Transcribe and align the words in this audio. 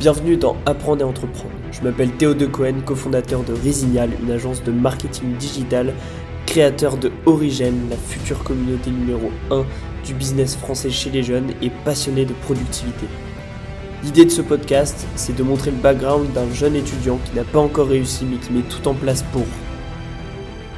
Bienvenue 0.00 0.36
dans 0.36 0.56
Apprendre 0.64 1.00
et 1.00 1.04
Entreprendre. 1.04 1.54
Je 1.72 1.82
m'appelle 1.82 2.12
Théo 2.12 2.32
De 2.32 2.46
Cohen, 2.46 2.82
cofondateur 2.84 3.42
de 3.42 3.52
Resignal, 3.52 4.10
une 4.22 4.30
agence 4.30 4.62
de 4.62 4.70
marketing 4.70 5.34
digital, 5.38 5.92
créateur 6.46 6.96
de 6.98 7.10
Origène, 7.26 7.88
la 7.90 7.96
future 7.96 8.44
communauté 8.44 8.92
numéro 8.92 9.32
1 9.50 9.64
du 10.04 10.14
business 10.14 10.54
français 10.54 10.90
chez 10.90 11.10
les 11.10 11.24
jeunes 11.24 11.50
et 11.62 11.70
passionné 11.84 12.24
de 12.24 12.32
productivité. 12.32 13.06
L'idée 14.04 14.24
de 14.24 14.30
ce 14.30 14.40
podcast, 14.40 15.04
c'est 15.16 15.34
de 15.34 15.42
montrer 15.42 15.72
le 15.72 15.78
background 15.78 16.32
d'un 16.32 16.48
jeune 16.54 16.76
étudiant 16.76 17.18
qui 17.24 17.34
n'a 17.34 17.42
pas 17.42 17.58
encore 17.58 17.88
réussi 17.88 18.24
mais 18.24 18.36
qui 18.36 18.52
met 18.52 18.62
tout 18.62 18.86
en 18.86 18.94
place 18.94 19.24
pour. 19.32 19.46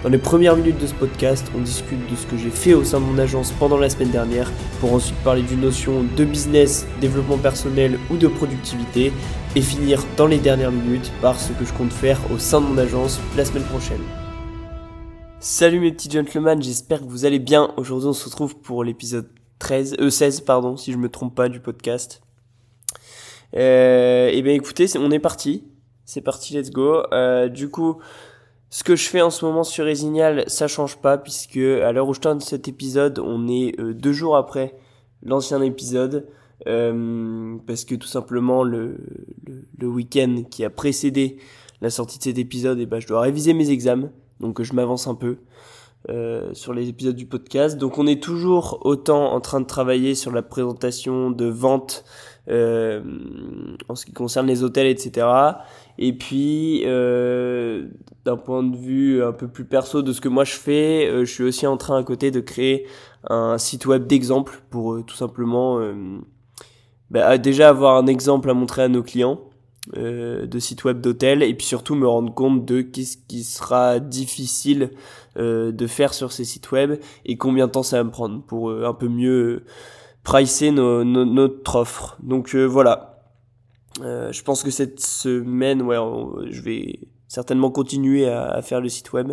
Dans 0.02 0.08
les 0.08 0.16
premières 0.16 0.56
minutes 0.56 0.80
de 0.80 0.86
ce 0.86 0.94
podcast, 0.94 1.52
on 1.54 1.60
discute 1.60 2.10
de 2.10 2.16
ce 2.16 2.26
que 2.26 2.38
j'ai 2.38 2.48
fait 2.48 2.72
au 2.72 2.84
sein 2.84 3.00
de 3.00 3.04
mon 3.04 3.18
agence 3.18 3.52
pendant 3.52 3.76
la 3.76 3.90
semaine 3.90 4.08
dernière, 4.08 4.50
pour 4.80 4.94
ensuite 4.94 5.18
parler 5.22 5.42
d'une 5.42 5.60
notion 5.60 6.04
de 6.16 6.24
business, 6.24 6.86
développement 7.02 7.36
personnel 7.36 7.98
ou 8.10 8.16
de 8.16 8.26
productivité, 8.26 9.12
et 9.54 9.60
finir 9.60 10.02
dans 10.16 10.26
les 10.26 10.38
dernières 10.38 10.72
minutes 10.72 11.12
par 11.20 11.38
ce 11.38 11.52
que 11.52 11.66
je 11.66 11.74
compte 11.74 11.92
faire 11.92 12.18
au 12.32 12.38
sein 12.38 12.62
de 12.62 12.66
mon 12.66 12.78
agence 12.78 13.20
la 13.36 13.44
semaine 13.44 13.64
prochaine. 13.64 14.00
Salut 15.38 15.80
mes 15.80 15.92
petits 15.92 16.10
gentlemen, 16.10 16.62
j'espère 16.62 17.00
que 17.00 17.06
vous 17.06 17.26
allez 17.26 17.38
bien. 17.38 17.74
Aujourd'hui 17.76 18.08
on 18.08 18.14
se 18.14 18.24
retrouve 18.24 18.56
pour 18.56 18.84
l'épisode 18.84 19.28
13, 19.58 19.96
euh 20.00 20.08
16 20.08 20.40
pardon, 20.40 20.78
si 20.78 20.92
je 20.92 20.96
me 20.96 21.10
trompe 21.10 21.34
pas 21.34 21.50
du 21.50 21.60
podcast. 21.60 22.22
Euh, 23.54 24.28
et 24.28 24.40
bien 24.40 24.54
écoutez, 24.54 24.86
on 24.96 25.10
est 25.10 25.18
parti. 25.18 25.64
C'est 26.06 26.22
parti, 26.22 26.54
let's 26.54 26.70
go. 26.70 27.02
Euh, 27.12 27.48
du 27.48 27.68
coup, 27.68 27.98
ce 28.70 28.84
que 28.84 28.94
je 28.96 29.08
fais 29.08 29.20
en 29.20 29.30
ce 29.30 29.44
moment 29.44 29.64
sur 29.64 29.84
Resignal, 29.84 30.44
ça 30.46 30.68
change 30.68 30.96
pas 30.96 31.18
puisque 31.18 31.56
à 31.56 31.92
l'heure 31.92 32.08
où 32.08 32.14
je 32.14 32.20
tourne 32.20 32.40
cet 32.40 32.68
épisode, 32.68 33.18
on 33.18 33.48
est 33.48 33.78
euh, 33.80 33.92
deux 33.92 34.12
jours 34.12 34.36
après 34.36 34.76
l'ancien 35.22 35.60
épisode. 35.60 36.28
Euh, 36.66 37.56
parce 37.66 37.86
que 37.86 37.94
tout 37.94 38.06
simplement 38.06 38.62
le, 38.62 38.98
le, 39.78 39.88
week-end 39.88 40.42
qui 40.50 40.62
a 40.62 40.68
précédé 40.68 41.38
la 41.80 41.88
sortie 41.88 42.18
de 42.18 42.24
cet 42.24 42.36
épisode, 42.36 42.78
et 42.78 42.84
ben 42.84 43.00
je 43.00 43.06
dois 43.06 43.22
réviser 43.22 43.54
mes 43.54 43.70
examens, 43.70 44.10
donc 44.40 44.60
je 44.60 44.74
m'avance 44.74 45.06
un 45.06 45.14
peu 45.14 45.38
euh, 46.08 46.48
sur 46.54 46.72
les 46.72 46.88
épisodes 46.88 47.14
du 47.14 47.26
podcast. 47.26 47.76
Donc 47.76 47.98
on 47.98 48.06
est 48.06 48.22
toujours 48.22 48.78
autant 48.86 49.34
en 49.34 49.40
train 49.40 49.60
de 49.60 49.66
travailler 49.66 50.14
sur 50.14 50.32
la 50.32 50.40
présentation 50.40 51.30
de 51.30 51.44
vente 51.44 52.04
euh, 52.48 53.02
en 53.86 53.94
ce 53.94 54.06
qui 54.06 54.12
concerne 54.14 54.46
les 54.46 54.62
hôtels, 54.64 54.86
etc. 54.86 55.26
Et 55.98 56.14
puis, 56.14 56.84
euh, 56.86 57.88
d'un 58.24 58.38
point 58.38 58.62
de 58.62 58.74
vue 58.74 59.22
un 59.22 59.32
peu 59.32 59.46
plus 59.46 59.66
perso 59.66 60.00
de 60.00 60.14
ce 60.14 60.22
que 60.22 60.30
moi 60.30 60.44
je 60.44 60.54
fais, 60.54 61.10
je 61.20 61.30
suis 61.30 61.44
aussi 61.44 61.66
en 61.66 61.76
train 61.76 61.98
à 61.98 62.02
côté 62.02 62.30
de 62.30 62.40
créer 62.40 62.86
un 63.28 63.58
site 63.58 63.84
web 63.84 64.06
d'exemple 64.06 64.62
pour 64.70 65.04
tout 65.04 65.16
simplement 65.16 65.80
bah, 67.10 67.36
déjà 67.36 67.68
avoir 67.68 67.98
un 67.98 68.06
exemple 68.06 68.48
à 68.48 68.54
montrer 68.54 68.82
à 68.82 68.88
nos 68.88 69.02
clients 69.02 69.49
euh, 69.96 70.46
de 70.46 70.58
site 70.58 70.84
web 70.84 71.00
d'hôtel 71.00 71.42
et 71.42 71.54
puis 71.54 71.66
surtout 71.66 71.94
me 71.94 72.06
rendre 72.06 72.32
compte 72.32 72.64
de 72.64 72.80
qu'est-ce 72.80 73.16
qui 73.28 73.44
sera 73.44 74.00
difficile 74.00 74.90
euh, 75.36 75.72
de 75.72 75.86
faire 75.86 76.14
sur 76.14 76.32
ces 76.32 76.44
sites 76.44 76.70
web 76.72 76.98
et 77.24 77.36
combien 77.36 77.66
de 77.66 77.72
temps 77.72 77.82
ça 77.82 77.98
va 77.98 78.04
me 78.04 78.10
prendre 78.10 78.42
pour 78.42 78.70
un 78.70 78.94
peu 78.94 79.08
mieux 79.08 79.64
pricer 80.22 80.70
nos, 80.70 81.04
nos, 81.04 81.24
notre 81.24 81.76
offre. 81.76 82.16
Donc 82.22 82.54
voilà, 82.54 83.10
euh, 84.02 84.32
je 84.32 84.42
pense 84.42 84.62
que 84.62 84.70
cette 84.70 85.00
semaine, 85.00 85.82
ouais, 85.82 85.96
je 86.50 86.62
vais 86.62 87.00
certainement 87.28 87.70
continuer 87.70 88.28
à, 88.28 88.48
à, 88.50 88.62
faire 88.62 88.80
le 88.80 88.88
site 88.88 89.12
web 89.12 89.32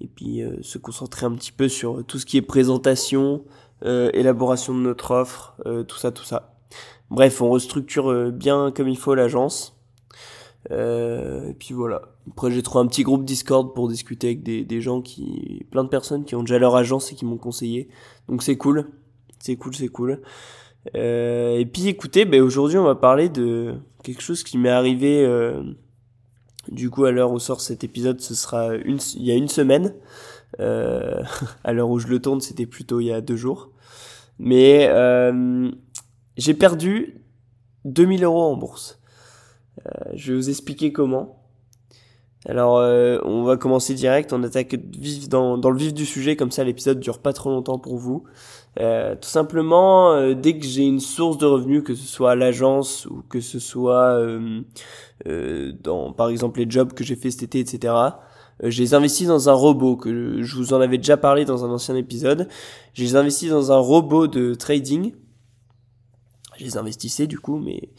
et 0.00 0.06
puis 0.06 0.42
euh, 0.42 0.58
se 0.62 0.78
concentrer 0.78 1.26
un 1.26 1.34
petit 1.34 1.52
peu 1.52 1.68
sur 1.68 2.04
tout 2.04 2.18
ce 2.18 2.26
qui 2.26 2.36
est 2.36 2.42
présentation, 2.42 3.44
euh, 3.84 4.10
élaboration 4.14 4.74
de 4.74 4.80
notre 4.80 5.12
offre, 5.12 5.54
euh, 5.66 5.82
tout 5.82 5.98
ça, 5.98 6.10
tout 6.10 6.24
ça. 6.24 6.54
Bref, 7.10 7.40
on 7.40 7.50
restructure 7.50 8.10
euh, 8.10 8.30
bien 8.30 8.72
comme 8.74 8.88
il 8.88 8.98
faut 8.98 9.14
l'agence. 9.14 9.75
Et 10.70 11.54
puis 11.58 11.74
voilà. 11.74 12.02
Après, 12.30 12.50
j'ai 12.50 12.62
trouvé 12.62 12.84
un 12.84 12.88
petit 12.88 13.02
groupe 13.02 13.24
Discord 13.24 13.74
pour 13.74 13.88
discuter 13.88 14.28
avec 14.28 14.42
des, 14.42 14.64
des 14.64 14.80
gens 14.80 15.00
qui, 15.00 15.64
plein 15.70 15.84
de 15.84 15.88
personnes 15.88 16.24
qui 16.24 16.34
ont 16.34 16.42
déjà 16.42 16.58
leur 16.58 16.74
agence 16.74 17.12
et 17.12 17.14
qui 17.14 17.24
m'ont 17.24 17.38
conseillé. 17.38 17.88
Donc 18.28 18.42
c'est 18.42 18.56
cool, 18.56 18.86
c'est 19.38 19.56
cool, 19.56 19.74
c'est 19.74 19.88
cool. 19.88 20.22
Euh, 20.94 21.58
et 21.58 21.66
puis 21.66 21.88
écoutez, 21.88 22.24
ben, 22.24 22.42
aujourd'hui 22.42 22.78
on 22.78 22.84
va 22.84 22.94
parler 22.94 23.28
de 23.28 23.74
quelque 24.02 24.22
chose 24.22 24.42
qui 24.44 24.56
m'est 24.56 24.68
arrivé 24.68 25.24
euh, 25.24 25.62
du 26.70 26.90
coup 26.90 27.04
à 27.04 27.10
l'heure 27.10 27.32
où 27.32 27.38
sort 27.38 27.60
cet 27.60 27.84
épisode, 27.84 28.20
ce 28.20 28.34
sera 28.34 28.74
une, 28.74 28.98
il 29.16 29.24
y 29.24 29.30
a 29.30 29.34
une 29.34 29.48
semaine. 29.48 29.94
Euh, 30.60 31.22
à 31.64 31.72
l'heure 31.72 31.90
où 31.90 31.98
je 31.98 32.06
le 32.08 32.20
tourne, 32.20 32.40
c'était 32.40 32.66
plutôt 32.66 33.00
il 33.00 33.06
y 33.06 33.12
a 33.12 33.20
deux 33.20 33.36
jours. 33.36 33.70
Mais 34.38 34.88
euh, 34.90 35.70
j'ai 36.36 36.54
perdu 36.54 37.22
2000 37.84 38.24
euros 38.24 38.42
en 38.42 38.56
bourse. 38.56 39.00
Euh, 39.84 39.90
je 40.14 40.32
vais 40.32 40.38
vous 40.38 40.48
expliquer 40.48 40.92
comment. 40.92 41.42
Alors, 42.48 42.78
euh, 42.78 43.18
on 43.24 43.42
va 43.42 43.56
commencer 43.56 43.94
direct, 43.94 44.32
on 44.32 44.42
attaque 44.44 44.76
vif 44.96 45.28
dans, 45.28 45.58
dans 45.58 45.70
le 45.70 45.78
vif 45.78 45.92
du 45.92 46.06
sujet, 46.06 46.36
comme 46.36 46.52
ça 46.52 46.62
l'épisode 46.62 47.00
dure 47.00 47.18
pas 47.18 47.32
trop 47.32 47.50
longtemps 47.50 47.78
pour 47.78 47.96
vous. 47.96 48.24
Euh, 48.78 49.16
tout 49.16 49.28
simplement, 49.28 50.12
euh, 50.12 50.34
dès 50.34 50.58
que 50.58 50.64
j'ai 50.64 50.84
une 50.84 51.00
source 51.00 51.38
de 51.38 51.46
revenus, 51.46 51.82
que 51.82 51.94
ce 51.94 52.06
soit 52.06 52.32
à 52.32 52.34
l'agence 52.36 53.06
ou 53.06 53.22
que 53.28 53.40
ce 53.40 53.58
soit 53.58 54.18
euh, 54.20 54.60
euh, 55.26 55.72
dans, 55.82 56.12
par 56.12 56.28
exemple, 56.28 56.60
les 56.60 56.70
jobs 56.70 56.92
que 56.92 57.02
j'ai 57.02 57.16
fait 57.16 57.32
cet 57.32 57.42
été, 57.42 57.58
etc., 57.58 57.94
je 58.62 58.80
les 58.80 58.94
investis 58.94 59.26
dans 59.26 59.50
un 59.50 59.52
robot, 59.52 59.96
que 59.96 60.42
je 60.42 60.56
vous 60.56 60.72
en 60.72 60.80
avais 60.80 60.96
déjà 60.96 61.16
parlé 61.18 61.44
dans 61.44 61.64
un 61.64 61.68
ancien 61.68 61.94
épisode. 61.94 62.48
Je 62.94 63.02
les 63.02 63.16
investis 63.16 63.50
dans 63.50 63.70
un 63.70 63.76
robot 63.76 64.28
de 64.28 64.54
trading. 64.54 65.12
Je 66.56 66.64
les 66.64 66.78
investissais 66.78 67.26
du 67.26 67.38
coup, 67.38 67.58
mais 67.58 67.90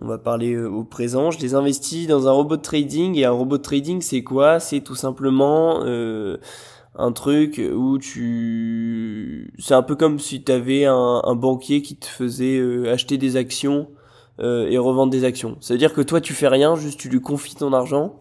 on 0.00 0.06
va 0.06 0.18
parler 0.18 0.54
euh, 0.54 0.68
au 0.68 0.84
présent. 0.84 1.30
Je 1.30 1.38
les 1.38 1.54
investis 1.54 2.06
dans 2.06 2.28
un 2.28 2.32
robot 2.32 2.56
trading 2.56 3.16
et 3.16 3.24
un 3.24 3.30
robot 3.30 3.58
trading, 3.58 4.00
c'est 4.00 4.22
quoi? 4.22 4.60
C'est 4.60 4.80
tout 4.80 4.94
simplement 4.94 5.82
euh, 5.84 6.38
un 6.94 7.12
truc 7.12 7.60
où 7.74 7.98
tu, 7.98 9.52
c'est 9.58 9.74
un 9.74 9.82
peu 9.82 9.96
comme 9.96 10.18
si 10.18 10.42
tu 10.42 10.52
avais 10.52 10.84
un, 10.86 11.34
banquier 11.34 11.82
qui 11.82 11.96
te 11.96 12.06
faisait 12.06 12.58
euh, 12.58 12.92
acheter 12.92 13.18
des 13.18 13.36
actions 13.36 13.88
et 14.42 14.78
revendre 14.78 15.12
des 15.12 15.24
actions. 15.24 15.58
C'est 15.60 15.74
à 15.74 15.76
dire 15.76 15.92
que 15.92 16.00
toi 16.00 16.18
tu 16.22 16.32
fais 16.32 16.48
rien, 16.48 16.74
juste 16.74 16.98
tu 16.98 17.10
lui 17.10 17.20
confies 17.20 17.56
ton 17.56 17.74
argent 17.74 18.14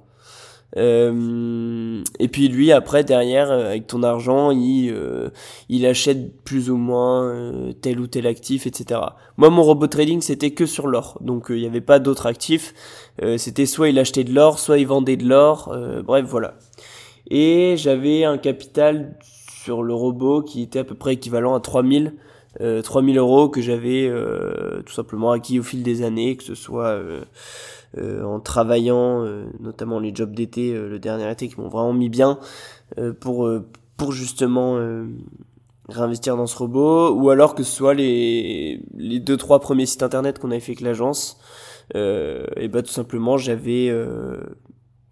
euh, 0.77 2.03
et 2.19 2.27
puis 2.27 2.47
lui 2.47 2.71
après 2.71 3.03
derrière 3.03 3.49
euh, 3.49 3.69
avec 3.69 3.87
ton 3.87 4.03
argent 4.03 4.51
il 4.51 4.91
euh, 4.93 5.29
il 5.67 5.83
achète 5.87 6.43
plus 6.43 6.69
ou 6.69 6.77
moins 6.77 7.71
tel 7.81 7.99
ou 7.99 8.05
tel 8.05 8.27
actif 8.27 8.67
etc. 8.67 8.99
Moi 9.37 9.49
mon 9.49 9.63
robot 9.63 9.87
trading 9.87 10.21
c'était 10.21 10.51
que 10.51 10.67
sur 10.67 10.87
l'or 10.87 11.17
donc 11.21 11.47
il 11.49 11.57
n'y 11.57 11.65
avait 11.65 11.81
pas 11.81 11.97
d'autres 11.97 12.27
actifs. 12.27 12.73
c'était 13.37 13.65
soit 13.65 13.89
il 13.89 13.97
achetait 13.97 14.23
de 14.23 14.33
l'or 14.33 14.59
soit 14.59 14.77
il 14.77 14.85
vendait 14.85 15.17
de 15.17 15.27
l'or 15.27 15.75
bref 16.05 16.25
voilà. 16.25 16.53
Et 17.31 17.75
j'avais 17.77 18.23
un 18.23 18.37
capital 18.37 19.17
sur 19.63 19.83
le 19.83 19.93
robot 19.93 20.41
qui 20.41 20.61
était 20.61 20.79
à 20.79 20.83
peu 20.83 20.95
près 20.95 21.13
équivalent 21.13 21.55
à 21.55 21.59
3000 21.59 22.13
euh, 22.61 22.81
3000 22.81 23.17
euros 23.17 23.49
que 23.49 23.61
j'avais 23.61 24.07
euh, 24.07 24.81
tout 24.85 24.93
simplement 24.93 25.31
acquis 25.31 25.59
au 25.59 25.63
fil 25.63 25.83
des 25.83 26.03
années, 26.03 26.35
que 26.35 26.43
ce 26.43 26.55
soit 26.55 26.87
euh, 26.87 27.21
euh, 27.97 28.23
en 28.23 28.39
travaillant, 28.39 29.23
euh, 29.23 29.45
notamment 29.59 29.99
les 29.99 30.13
jobs 30.13 30.33
d'été, 30.33 30.73
euh, 30.73 30.89
le 30.89 30.99
dernier 30.99 31.29
été, 31.31 31.47
qui 31.47 31.59
m'ont 31.59 31.69
vraiment 31.69 31.93
mis 31.93 32.09
bien 32.09 32.39
pour, 33.19 33.47
pour 33.97 34.11
justement 34.13 34.79
réinvestir 35.87 36.35
dans 36.35 36.47
ce 36.47 36.57
robot, 36.57 37.11
ou 37.11 37.29
alors 37.29 37.53
que 37.53 37.61
ce 37.61 37.71
soit 37.71 37.93
les, 37.93 38.81
les 38.97 39.19
deux 39.19 39.37
trois 39.37 39.59
premiers 39.59 39.85
sites 39.85 40.01
internet 40.01 40.39
qu'on 40.39 40.49
avait 40.49 40.59
fait 40.59 40.71
avec 40.71 40.81
l'agence, 40.81 41.37
et 41.93 42.67
bah 42.67 42.81
tout 42.81 42.89
simplement 42.89 43.37
j'avais 43.37 43.95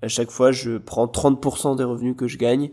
à 0.02 0.08
chaque 0.08 0.32
fois 0.32 0.52
je 0.52 0.80
prends 0.80 1.06
30% 1.06 1.78
des 1.78 1.84
revenus 1.84 2.16
que 2.18 2.28
je 2.28 2.40
gagne, 2.40 2.72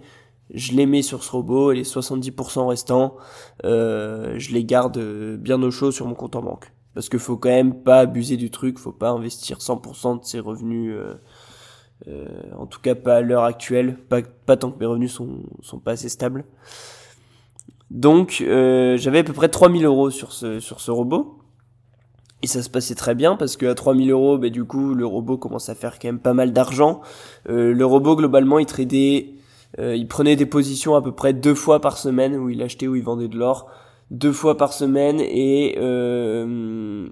je 0.53 0.73
les 0.73 0.87
mets 0.87 1.03
sur 1.03 1.25
ce 1.25 1.31
robot 1.33 1.73
et 1.73 1.77
les 1.77 1.85
70% 1.85 2.67
restants, 2.69 3.17
euh, 3.65 4.35
je 4.39 4.53
les 4.53 4.65
garde 4.65 4.99
bien 5.37 5.63
au 5.63 5.71
chaud 5.71 5.91
sur 5.91 6.07
mon 6.07 6.15
compte 6.15 6.37
en 6.37 6.43
banque 6.43 6.73
parce 6.95 7.09
qu'il 7.09 7.19
faut 7.19 7.37
quand 7.37 7.51
même 7.51 7.83
pas 7.83 8.01
abuser 8.01 8.37
du 8.37 8.51
truc, 8.51 8.79
faut 8.79 8.93
pas 8.93 9.11
investir 9.11 9.59
100% 9.59 10.21
de 10.21 10.25
ses 10.25 10.39
revenus, 10.39 10.95
euh, 10.95 11.15
euh, 12.09 12.27
en 12.57 12.67
tout 12.67 12.81
cas 12.81 12.95
pas 12.95 13.17
à 13.17 13.21
l'heure 13.21 13.45
actuelle, 13.45 13.97
pas, 14.09 14.23
pas 14.47 14.57
tant 14.57 14.71
que 14.71 14.79
mes 14.79 14.87
revenus 14.87 15.13
sont, 15.13 15.43
sont 15.61 15.81
pas 15.81 15.93
assez 15.93 16.09
stables. 16.09 16.45
Donc 17.91 18.39
euh, 18.41 18.97
j'avais 18.97 19.19
à 19.19 19.25
peu 19.25 19.33
près 19.33 19.49
3000 19.49 19.85
euros 19.85 20.11
sur 20.11 20.33
ce, 20.33 20.61
sur 20.61 20.81
ce 20.81 20.91
robot. 20.91 21.39
Et 22.43 22.47
ça 22.47 22.63
se 22.63 22.69
passait 22.69 22.95
très 22.95 23.15
bien 23.15 23.37
parce 23.37 23.57
que 23.57 23.65
à 23.65 23.75
3000 23.75 24.11
euros, 24.11 24.37
bah, 24.37 24.51
du 24.51 24.65
coup, 24.65 24.93
le 24.93 25.07
robot 25.07 25.39
commence 25.39 25.71
à 25.71 25.75
faire 25.75 25.99
quand 25.99 26.09
même 26.09 26.19
pas 26.19 26.35
mal 26.35 26.53
d'argent. 26.53 27.01
Euh, 27.49 27.73
le 27.73 27.87
robot, 27.87 28.17
globalement, 28.17 28.59
il 28.59 28.67
tradait, 28.67 29.31
euh, 29.79 29.97
il 29.97 30.09
prenait 30.09 30.37
des 30.37 30.47
positions 30.47 30.95
à 30.95 31.03
peu 31.03 31.13
près 31.13 31.33
deux 31.33 31.55
fois 31.55 31.81
par 31.81 31.99
semaine 31.99 32.37
où 32.37 32.49
il 32.49 32.63
achetait 32.63 32.87
ou 32.87 32.97
il 32.97 33.03
vendait 33.03 33.29
de 33.29 33.37
l'or 33.37 33.71
deux 34.11 34.33
fois 34.33 34.57
par 34.57 34.73
semaine 34.73 35.21
et 35.21 35.77
euh, 35.79 37.09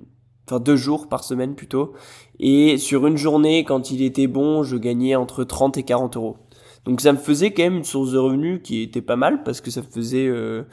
enfin 0.47 0.61
deux 0.61 0.77
jours 0.77 1.09
par 1.09 1.25
semaine 1.25 1.55
plutôt. 1.55 1.95
Et 2.39 2.79
sur 2.79 3.07
une 3.07 3.17
journée, 3.17 3.65
quand 3.65 3.91
il 3.91 4.03
était 4.03 4.27
bon, 4.27 4.63
je 4.63 4.77
gagnais 4.77 5.15
entre 5.17 5.45
30 5.45 5.79
et 5.79 5.83
40 5.83 6.17
euros. 6.17 6.37
Donc 6.85 7.01
ça 7.01 7.13
me 7.13 7.19
faisait 7.19 7.53
quand 7.53 7.63
même 7.63 7.77
une 7.77 7.85
source 7.85 8.13
de 8.13 8.19
revenus 8.19 8.61
qui 8.63 8.83
était 8.83 9.03
pas 9.03 9.17
mal 9.17 9.43
parce 9.45 9.61
que 9.61 9.71
ça 9.71 9.83
me 9.83 9.87
faisait 9.87 10.27
euh, 10.27 10.65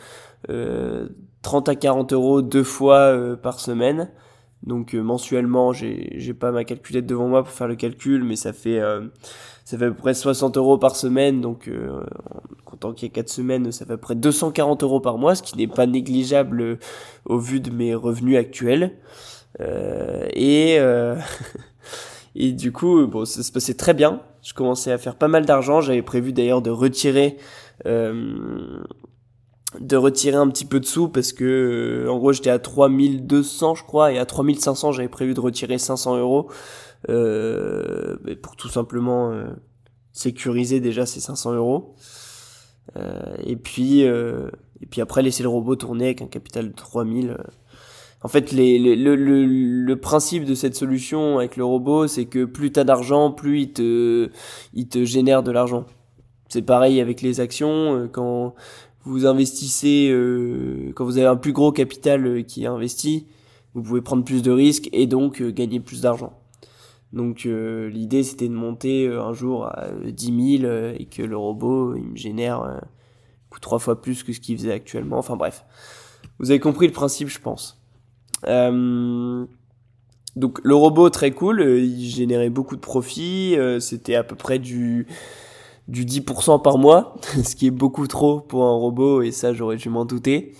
euh, 0.49 1.09
30 1.43 1.69
à 1.69 1.75
40 1.75 2.13
euros 2.13 2.41
deux 2.41 2.63
fois 2.63 2.97
euh, 2.97 3.35
par 3.35 3.59
semaine. 3.59 4.11
Donc 4.63 4.93
mensuellement, 4.93 5.71
j'ai 5.73 6.33
pas 6.37 6.51
ma 6.51 6.63
calculette 6.63 7.05
devant 7.05 7.27
moi 7.27 7.43
pour 7.43 7.53
faire 7.53 7.67
le 7.67 7.75
calcul, 7.75 8.23
mais 8.23 8.35
ça 8.35 8.53
fait 8.53 8.81
ça 9.63 9.77
fait 9.77 9.85
à 9.85 9.89
peu 9.89 9.95
près 9.95 10.13
60 10.13 10.57
euros 10.57 10.77
par 10.77 10.95
semaine, 10.95 11.39
donc 11.39 11.69
en 11.71 12.63
comptant 12.65 12.93
qu'il 12.93 13.07
y 13.07 13.11
a 13.11 13.13
4 13.13 13.29
semaines, 13.29 13.71
ça 13.71 13.85
fait 13.85 13.93
à 13.93 13.95
peu 13.95 14.01
près 14.01 14.15
240 14.15 14.83
euros 14.83 14.99
par 14.99 15.17
mois, 15.17 15.35
ce 15.35 15.43
qui 15.43 15.57
n'est 15.57 15.67
pas 15.67 15.85
négligeable 15.85 16.77
au 17.25 17.37
vu 17.39 17.61
de 17.61 17.71
mes 17.71 17.95
revenus 17.95 18.37
actuels. 18.37 18.97
et 19.59 20.77
et 22.35 22.51
du 22.51 22.71
coup, 22.71 23.07
bon, 23.07 23.25
ça 23.25 23.43
se 23.43 23.51
passait 23.51 23.75
très 23.75 23.93
bien. 23.93 24.21
Je 24.41 24.53
commençais 24.53 24.91
à 24.91 24.97
faire 24.97 25.15
pas 25.15 25.27
mal 25.27 25.45
d'argent. 25.45 25.81
J'avais 25.81 26.01
prévu 26.01 26.33
d'ailleurs 26.33 26.61
de 26.61 26.69
retirer, 26.69 27.37
euh, 27.85 28.81
de 29.79 29.97
retirer 29.97 30.35
un 30.35 30.49
petit 30.49 30.65
peu 30.65 30.79
de 30.79 30.85
sous 30.85 31.09
parce 31.09 31.31
que, 31.31 32.05
euh, 32.05 32.11
en 32.11 32.17
gros, 32.17 32.33
j'étais 32.33 32.49
à 32.49 32.59
3200, 32.59 33.75
je 33.75 33.83
crois, 33.83 34.11
et 34.11 34.17
à 34.17 34.25
3500, 34.25 34.93
j'avais 34.93 35.09
prévu 35.09 35.33
de 35.33 35.39
retirer 35.39 35.77
500 35.77 36.17
euros 36.17 36.49
euh, 37.09 38.17
pour 38.41 38.55
tout 38.55 38.69
simplement 38.69 39.31
euh, 39.31 39.45
sécuriser 40.11 40.79
déjà 40.79 41.05
ces 41.05 41.19
500 41.19 41.53
euros. 41.53 41.95
Euh, 42.97 43.35
et 43.43 43.55
puis, 43.55 44.01
et 44.01 44.85
puis 44.89 45.01
après 45.01 45.21
laisser 45.21 45.43
le 45.43 45.49
robot 45.49 45.75
tourner 45.75 46.05
avec 46.05 46.21
un 46.23 46.27
capital 46.27 46.69
de 46.69 46.75
3000 46.75 47.37
en 48.21 48.27
fait, 48.27 48.51
les, 48.51 48.77
le, 48.79 49.15
le, 49.15 49.45
le, 49.45 49.95
principe 49.95 50.43
de 50.43 50.53
cette 50.53 50.75
solution 50.75 51.37
avec 51.37 51.55
le 51.55 51.63
robot, 51.63 52.07
c'est 52.07 52.25
que 52.25 52.43
plus 52.43 52.71
t'as 52.71 52.83
d'argent, 52.83 53.31
plus 53.31 53.61
il 53.61 53.71
te, 53.71 54.29
il 54.73 54.89
te 54.89 55.05
génère 55.05 55.41
de 55.41 55.51
l'argent. 55.51 55.85
C'est 56.49 56.63
pareil 56.63 56.99
avec 56.99 57.21
les 57.21 57.39
actions. 57.39 57.95
Euh, 57.95 58.07
quand 58.07 58.55
vous 59.09 59.25
investissez, 59.25 60.09
euh, 60.11 60.91
quand 60.95 61.05
vous 61.05 61.17
avez 61.17 61.27
un 61.27 61.35
plus 61.35 61.53
gros 61.53 61.71
capital 61.71 62.25
euh, 62.25 62.41
qui 62.41 62.63
est 62.63 62.67
investi, 62.67 63.27
vous 63.73 63.83
pouvez 63.83 64.01
prendre 64.01 64.23
plus 64.23 64.41
de 64.41 64.51
risques 64.51 64.89
et 64.93 65.07
donc 65.07 65.41
gagner 65.41 65.79
plus 65.79 66.01
d'argent. 66.01 66.33
Donc 67.11 67.45
l'idée 67.45 68.21
c'était 68.21 68.47
de 68.47 68.53
monter 68.53 69.07
un 69.07 69.33
jour 69.33 69.65
à 69.65 69.87
10 70.05 70.59
000 70.59 70.71
et 70.95 71.05
que 71.05 71.23
le 71.23 71.35
robot 71.35 71.95
il 71.95 72.03
me 72.03 72.15
génère 72.15 72.81
trois 73.59 73.79
fois 73.79 74.01
plus 74.01 74.23
que 74.23 74.33
ce 74.33 74.39
qu'il 74.39 74.57
faisait 74.57 74.71
actuellement. 74.71 75.17
Enfin 75.17 75.35
bref, 75.35 75.65
vous 76.39 76.51
avez 76.51 76.59
compris 76.59 76.87
le 76.87 76.93
principe 76.93 77.29
je 77.29 77.39
pense. 77.39 77.81
Euh, 78.47 79.45
donc 80.35 80.59
le 80.63 80.75
robot 80.75 81.09
très 81.09 81.31
cool, 81.31 81.61
euh, 81.61 81.79
il 81.79 82.09
générait 82.09 82.49
beaucoup 82.49 82.75
de 82.75 82.81
profits, 82.81 83.55
euh, 83.57 83.79
c'était 83.79 84.15
à 84.15 84.23
peu 84.23 84.35
près 84.35 84.59
du 84.59 85.07
du 85.89 86.05
10% 86.05 86.61
par 86.61 86.77
mois, 86.77 87.15
ce 87.43 87.55
qui 87.55 87.67
est 87.67 87.71
beaucoup 87.71 88.07
trop 88.07 88.39
pour 88.39 88.63
un 88.63 88.75
robot 88.75 89.21
et 89.21 89.31
ça 89.31 89.53
j'aurais 89.53 89.77
dû 89.77 89.89
m'en 89.89 90.05
douter. 90.05 90.53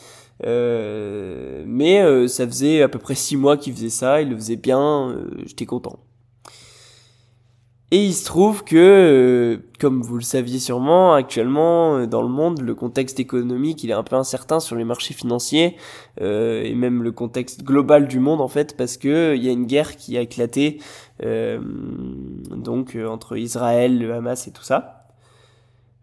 mais 0.43 2.27
ça 2.27 2.47
faisait 2.47 2.81
à 2.81 2.89
peu 2.89 2.99
près 2.99 3.15
6 3.15 3.37
mois 3.37 3.57
qu'il 3.57 3.73
faisait 3.73 3.89
ça, 3.89 4.21
il 4.21 4.29
le 4.29 4.35
faisait 4.35 4.55
bien, 4.57 5.15
j'étais 5.45 5.65
content. 5.65 5.99
Et 7.91 8.05
il 8.05 8.13
se 8.13 8.23
trouve 8.23 8.63
que, 8.63 8.75
euh, 8.75 9.57
comme 9.79 10.03
vous 10.03 10.15
le 10.15 10.21
saviez 10.21 10.59
sûrement, 10.59 11.15
actuellement 11.15 11.97
euh, 11.97 12.05
dans 12.05 12.21
le 12.21 12.27
monde, 12.27 12.61
le 12.61 12.75
contexte 12.75 13.19
économique 13.19 13.83
il 13.83 13.89
est 13.89 13.93
un 13.93 14.03
peu 14.03 14.15
incertain 14.15 14.59
sur 14.59 14.75
les 14.75 14.83
marchés 14.83 15.15
financiers 15.15 15.75
euh, 16.21 16.61
et 16.63 16.75
même 16.75 17.01
le 17.01 17.11
contexte 17.11 17.63
global 17.63 18.07
du 18.07 18.19
monde 18.19 18.41
en 18.41 18.47
fait, 18.47 18.77
parce 18.77 18.97
que 18.97 19.35
il 19.35 19.43
y 19.43 19.49
a 19.49 19.51
une 19.51 19.65
guerre 19.65 19.97
qui 19.97 20.17
a 20.17 20.21
éclaté 20.21 20.79
donc 21.21 22.95
entre 22.95 23.37
Israël, 23.37 23.99
le 23.99 24.13
Hamas 24.13 24.47
et 24.47 24.51
tout 24.51 24.63
ça. 24.63 24.98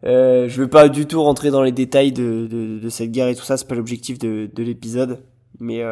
Euh, 0.06 0.48
je 0.48 0.62
veux 0.62 0.68
pas 0.68 0.88
du 0.88 1.06
tout 1.06 1.22
rentrer 1.22 1.50
dans 1.50 1.62
les 1.62 1.72
détails 1.72 2.12
de, 2.12 2.46
de, 2.46 2.78
de 2.78 2.88
cette 2.88 3.10
guerre 3.10 3.28
et 3.28 3.34
tout 3.34 3.44
ça, 3.44 3.56
c'est 3.56 3.66
pas 3.66 3.74
l'objectif 3.74 4.18
de, 4.18 4.48
de 4.52 4.62
l'épisode, 4.62 5.22
mais 5.58 5.82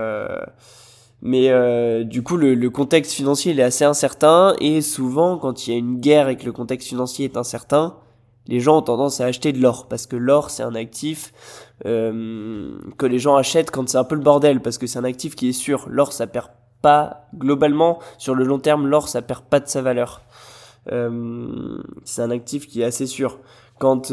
mais 1.24 1.48
euh, 1.48 2.04
du 2.04 2.22
coup, 2.22 2.36
le, 2.36 2.68
contexte 2.68 3.12
financier 3.12 3.52
il 3.52 3.58
est 3.58 3.64
assez 3.64 3.84
incertain 3.84 4.54
et 4.60 4.82
souvent, 4.82 5.38
quand 5.38 5.66
il 5.66 5.72
y 5.72 5.74
a 5.74 5.78
une 5.78 5.98
guerre 5.98 6.28
et 6.28 6.36
que 6.36 6.44
le 6.44 6.52
contexte 6.52 6.86
financier 6.86 7.24
est 7.24 7.38
incertain, 7.38 7.96
les 8.46 8.60
gens 8.60 8.76
ont 8.76 8.82
tendance 8.82 9.22
à 9.22 9.24
acheter 9.24 9.52
de 9.52 9.58
l'or 9.58 9.88
parce 9.88 10.06
que 10.06 10.16
l'or 10.16 10.50
c'est 10.50 10.62
un 10.62 10.74
actif 10.74 11.32
euh, 11.86 12.76
que 12.98 13.06
les 13.06 13.18
gens 13.18 13.36
achètent 13.36 13.70
quand 13.70 13.88
c'est 13.88 13.96
un 13.96 14.04
peu 14.04 14.16
le 14.16 14.20
bordel 14.20 14.60
parce 14.60 14.76
que 14.76 14.86
c'est 14.86 14.98
un 14.98 15.04
actif 15.04 15.34
qui 15.34 15.48
est 15.48 15.52
sûr. 15.52 15.86
L'or 15.88 16.12
ça 16.12 16.26
perd 16.26 16.48
pas 16.82 17.26
globalement 17.34 18.00
sur 18.18 18.34
le 18.34 18.44
long 18.44 18.58
terme, 18.58 18.86
l'or 18.86 19.08
ça 19.08 19.22
perd 19.22 19.44
pas 19.44 19.60
de 19.60 19.66
sa 19.66 19.80
valeur. 19.80 20.20
Euh, 20.92 21.78
c'est 22.04 22.22
un 22.22 22.30
actif 22.30 22.66
qui 22.66 22.82
est 22.82 22.84
assez 22.84 23.06
sûr. 23.06 23.38
Quand 23.78 24.12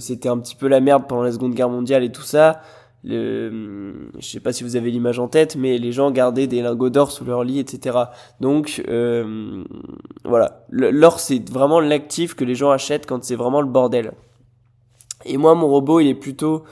c'était 0.00 0.28
un 0.28 0.38
petit 0.38 0.56
peu 0.56 0.66
la 0.66 0.80
merde 0.80 1.06
pendant 1.08 1.22
la 1.22 1.32
Seconde 1.32 1.54
Guerre 1.54 1.68
mondiale 1.68 2.02
et 2.02 2.10
tout 2.10 2.22
ça, 2.22 2.60
le, 3.02 4.10
je 4.18 4.26
sais 4.26 4.40
pas 4.40 4.52
si 4.52 4.62
vous 4.62 4.76
avez 4.76 4.90
l'image 4.90 5.18
en 5.18 5.28
tête, 5.28 5.56
mais 5.56 5.78
les 5.78 5.92
gens 5.92 6.10
gardaient 6.10 6.46
des 6.46 6.60
lingots 6.60 6.90
d'or 6.90 7.12
sous 7.12 7.24
leur 7.24 7.44
lit, 7.44 7.58
etc. 7.58 7.98
Donc 8.40 8.82
euh, 8.88 9.64
voilà, 10.24 10.66
l'or 10.70 11.20
c'est 11.20 11.48
vraiment 11.48 11.80
l'actif 11.80 12.34
que 12.34 12.44
les 12.44 12.54
gens 12.54 12.70
achètent 12.70 13.06
quand 13.06 13.24
c'est 13.24 13.36
vraiment 13.36 13.60
le 13.60 13.68
bordel. 13.68 14.12
Et 15.24 15.36
moi, 15.36 15.54
mon 15.54 15.68
robot, 15.68 16.00
il 16.00 16.08
est 16.08 16.14
plutôt 16.14 16.64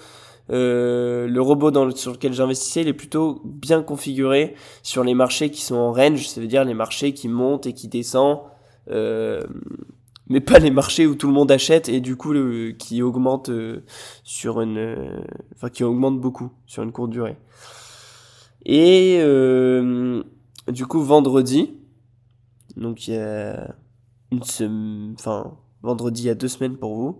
euh, 0.51 1.27
le 1.29 1.41
robot 1.43 1.71
dans 1.71 1.91
sur 1.91 2.13
lequel 2.13 2.33
j'investissais, 2.33 2.83
il 2.83 2.89
est 2.89 2.95
plutôt 2.95 3.41
bien 3.45 3.83
configuré 3.83 4.55
sur 4.83 5.05
les 5.05 5.15
marchés 5.15 5.51
qui 5.51 5.63
sont 5.63 5.77
en 5.77 5.93
range, 5.93 6.29
ça 6.29 6.41
veut 6.41 6.47
dire 6.47 6.65
les 6.65 6.75
marchés 6.75 7.13
qui 7.13 7.29
montent 7.29 7.67
et 7.67 7.73
qui 7.73 7.89
descendent. 7.89 8.41
Euh, 8.91 9.43
mais 10.29 10.41
pas 10.41 10.59
les 10.59 10.71
marchés 10.71 11.07
où 11.07 11.15
tout 11.15 11.27
le 11.27 11.33
monde 11.33 11.51
achète 11.51 11.89
et 11.89 12.01
du 12.01 12.17
coup 12.17 12.35
qui 12.79 13.03
augmente 13.03 13.49
euh, 13.49 13.83
sur 14.25 14.61
une 14.61 14.77
euh, 14.77 15.21
enfin 15.55 15.71
qui 15.71 15.85
augmente 15.85 16.21
beaucoup 16.21 16.51
sur 16.67 16.83
une 16.83 16.93
courte 16.93 17.11
durée. 17.11 17.37
Et 18.67 19.19
du 20.69 20.87
coup 20.87 21.01
vendredi 21.03 21.75
donc 22.77 23.09
il 23.09 23.15
y 23.15 23.19
a 23.19 23.75
une 24.31 24.43
semaine 24.43 25.15
enfin 25.19 25.57
vendredi 25.83 26.25
il 26.25 26.27
y 26.27 26.31
a 26.31 26.35
deux 26.35 26.49
semaines 26.49 26.77
pour 26.77 26.95
vous 26.95 27.19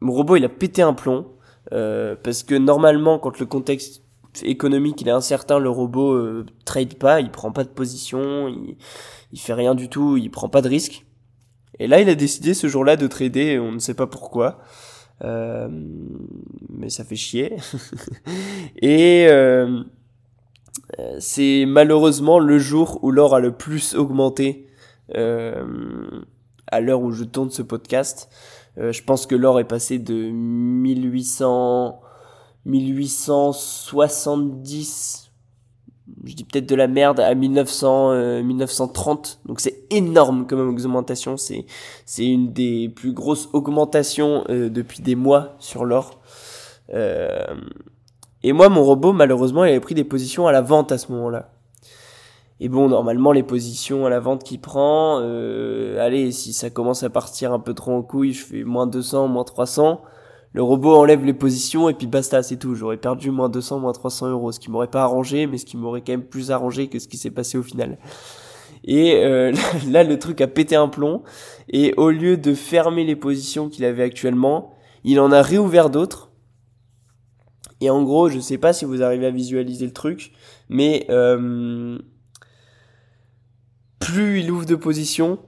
mon 0.00 0.12
robot 0.12 0.36
il 0.36 0.44
a 0.44 0.48
pété 0.48 0.82
un 0.82 0.94
plomb 0.94 1.26
parce 1.70 2.44
que 2.44 2.54
normalement 2.54 3.18
quand 3.18 3.40
le 3.40 3.46
contexte 3.46 4.04
économique 4.42 5.00
il 5.00 5.08
est 5.08 5.12
incertain 5.12 5.58
le 5.58 5.70
robot 5.70 6.44
trade 6.64 6.94
pas 6.94 7.20
il 7.20 7.30
prend 7.30 7.52
pas 7.52 7.64
de 7.64 7.68
position 7.68 8.54
il 9.32 9.38
fait 9.38 9.54
rien 9.54 9.74
du 9.74 9.88
tout, 9.88 10.16
il 10.16 10.30
prend 10.30 10.48
pas 10.48 10.62
de 10.62 10.68
risque. 10.68 11.06
Et 11.78 11.86
là, 11.86 12.00
il 12.00 12.08
a 12.08 12.14
décidé 12.14 12.54
ce 12.54 12.66
jour-là 12.66 12.96
de 12.96 13.06
trader, 13.06 13.58
on 13.58 13.72
ne 13.72 13.78
sait 13.78 13.94
pas 13.94 14.06
pourquoi. 14.06 14.58
Euh, 15.22 15.68
mais 16.68 16.90
ça 16.90 17.04
fait 17.04 17.16
chier. 17.16 17.56
et 18.82 19.26
euh, 19.28 19.82
c'est 21.18 21.64
malheureusement 21.66 22.38
le 22.38 22.58
jour 22.58 22.98
où 23.02 23.10
l'or 23.10 23.34
a 23.34 23.40
le 23.40 23.52
plus 23.52 23.94
augmenté 23.94 24.66
euh, 25.16 25.64
à 26.66 26.80
l'heure 26.80 27.02
où 27.02 27.12
je 27.12 27.24
tourne 27.24 27.50
ce 27.50 27.62
podcast. 27.62 28.28
Euh, 28.78 28.92
je 28.92 29.02
pense 29.02 29.26
que 29.26 29.34
l'or 29.34 29.60
est 29.60 29.64
passé 29.64 29.98
de 29.98 30.30
1800 30.30 32.00
1870 32.66 35.30
je 36.24 36.34
dis 36.34 36.44
peut-être 36.44 36.66
de 36.66 36.74
la 36.74 36.88
merde, 36.88 37.20
à 37.20 37.34
1900, 37.34 38.42
1930. 38.42 39.40
Euh, 39.44 39.48
Donc 39.48 39.60
c'est 39.60 39.84
énorme 39.90 40.46
comme 40.46 40.68
augmentation. 40.68 41.36
C'est, 41.36 41.66
c'est 42.04 42.26
une 42.26 42.52
des 42.52 42.88
plus 42.88 43.12
grosses 43.12 43.48
augmentations 43.52 44.44
euh, 44.48 44.68
depuis 44.68 45.02
des 45.02 45.14
mois 45.14 45.56
sur 45.58 45.84
l'or. 45.84 46.20
Euh, 46.92 47.44
et 48.42 48.52
moi, 48.52 48.68
mon 48.68 48.82
robot, 48.82 49.12
malheureusement, 49.12 49.64
il 49.64 49.70
avait 49.70 49.80
pris 49.80 49.94
des 49.94 50.04
positions 50.04 50.46
à 50.46 50.52
la 50.52 50.60
vente 50.60 50.92
à 50.92 50.98
ce 50.98 51.12
moment-là. 51.12 51.52
Et 52.58 52.68
bon, 52.68 52.88
normalement, 52.88 53.32
les 53.32 53.42
positions 53.42 54.04
à 54.04 54.10
la 54.10 54.20
vente 54.20 54.44
qu'il 54.44 54.60
prend, 54.60 55.18
allez, 55.18 56.30
si 56.30 56.52
ça 56.52 56.68
commence 56.68 57.02
à 57.02 57.08
partir 57.08 57.54
un 57.54 57.58
peu 57.58 57.72
trop 57.72 57.92
en 57.92 58.02
couille, 58.02 58.34
je 58.34 58.44
fais 58.44 58.64
moins 58.64 58.86
200, 58.86 59.28
moins 59.28 59.44
300 59.44 60.02
le 60.52 60.62
robot 60.62 60.96
enlève 60.96 61.24
les 61.24 61.32
positions 61.32 61.88
et 61.88 61.94
puis 61.94 62.06
basta, 62.06 62.42
c'est 62.42 62.56
tout. 62.56 62.74
J'aurais 62.74 62.96
perdu 62.96 63.30
moins 63.30 63.48
200, 63.48 63.78
moins 63.78 63.92
300 63.92 64.30
euros, 64.30 64.50
ce 64.50 64.58
qui 64.58 64.70
m'aurait 64.70 64.90
pas 64.90 65.02
arrangé, 65.02 65.46
mais 65.46 65.58
ce 65.58 65.64
qui 65.64 65.76
m'aurait 65.76 66.00
quand 66.00 66.12
même 66.12 66.24
plus 66.24 66.50
arrangé 66.50 66.88
que 66.88 66.98
ce 66.98 67.06
qui 67.06 67.18
s'est 67.18 67.30
passé 67.30 67.56
au 67.56 67.62
final. 67.62 67.98
Et 68.82 69.14
euh, 69.24 69.52
là, 69.88 70.02
le 70.02 70.18
truc 70.18 70.40
a 70.40 70.48
pété 70.48 70.74
un 70.74 70.88
plomb, 70.88 71.22
et 71.68 71.94
au 71.96 72.10
lieu 72.10 72.36
de 72.36 72.54
fermer 72.54 73.04
les 73.04 73.16
positions 73.16 73.68
qu'il 73.68 73.84
avait 73.84 74.02
actuellement, 74.02 74.74
il 75.04 75.20
en 75.20 75.30
a 75.30 75.40
réouvert 75.40 75.88
d'autres. 75.88 76.32
Et 77.80 77.88
en 77.88 78.02
gros, 78.02 78.28
je 78.28 78.40
sais 78.40 78.58
pas 78.58 78.72
si 78.72 78.84
vous 78.84 79.02
arrivez 79.02 79.26
à 79.26 79.30
visualiser 79.30 79.86
le 79.86 79.92
truc, 79.92 80.32
mais 80.68 81.06
euh, 81.10 81.96
plus 84.00 84.40
il 84.40 84.50
ouvre 84.50 84.66
de 84.66 84.74
positions, 84.74 85.38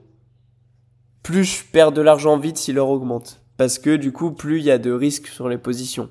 plus 1.24 1.44
je 1.44 1.64
perds 1.72 1.92
de 1.92 2.00
l'argent 2.00 2.38
vite 2.38 2.56
s'il 2.56 2.76
leur 2.76 2.88
augmente 2.88 3.41
parce 3.62 3.78
que 3.78 3.94
du 3.94 4.10
coup 4.10 4.32
plus 4.32 4.58
il 4.58 4.64
y 4.64 4.72
a 4.72 4.78
de 4.78 4.90
risques 4.90 5.28
sur 5.28 5.48
les 5.48 5.56
positions. 5.56 6.08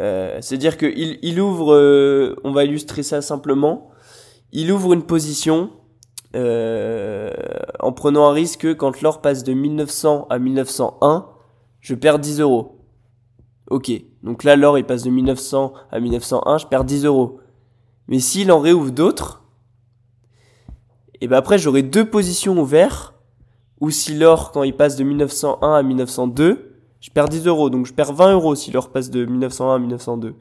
Euh, 0.00 0.38
C'est-à-dire 0.40 0.76
qu'il 0.76 1.20
il 1.22 1.40
ouvre, 1.40 1.72
euh, 1.72 2.34
on 2.42 2.50
va 2.50 2.64
illustrer 2.64 3.04
ça 3.04 3.22
simplement, 3.22 3.92
il 4.50 4.72
ouvre 4.72 4.92
une 4.92 5.04
position 5.04 5.70
euh, 6.34 7.30
en 7.78 7.92
prenant 7.92 8.28
un 8.28 8.32
risque 8.32 8.74
quand 8.74 9.02
l'or 9.02 9.22
passe 9.22 9.44
de 9.44 9.52
1900 9.52 10.26
à 10.30 10.40
1901, 10.40 11.28
je 11.78 11.94
perds 11.94 12.18
10 12.18 12.40
euros. 12.40 12.80
Ok, 13.70 13.92
donc 14.24 14.42
là 14.42 14.56
l'or 14.56 14.76
il 14.76 14.84
passe 14.84 15.04
de 15.04 15.10
1900 15.10 15.74
à 15.92 16.00
1901, 16.00 16.58
je 16.58 16.66
perds 16.66 16.82
10 16.82 17.04
euros. 17.04 17.38
Mais 18.08 18.18
s'il 18.18 18.50
en 18.50 18.58
réouvre 18.58 18.90
d'autres, 18.90 19.44
et 21.20 21.28
ben 21.28 21.36
après 21.36 21.56
j'aurai 21.56 21.84
deux 21.84 22.10
positions 22.10 22.58
ouvertes, 22.58 23.13
ou 23.84 23.90
si 23.90 24.14
l'or, 24.14 24.50
quand 24.50 24.62
il 24.62 24.74
passe 24.74 24.96
de 24.96 25.04
1901 25.04 25.74
à 25.74 25.82
1902, 25.82 26.72
je 27.00 27.10
perds 27.10 27.28
10 27.28 27.46
euros, 27.46 27.68
donc 27.68 27.84
je 27.84 27.92
perds 27.92 28.14
20 28.14 28.32
euros 28.32 28.54
si 28.54 28.70
l'or 28.70 28.88
passe 28.88 29.10
de 29.10 29.26
1901 29.26 29.74
à 29.74 29.78
1902. 29.78 30.36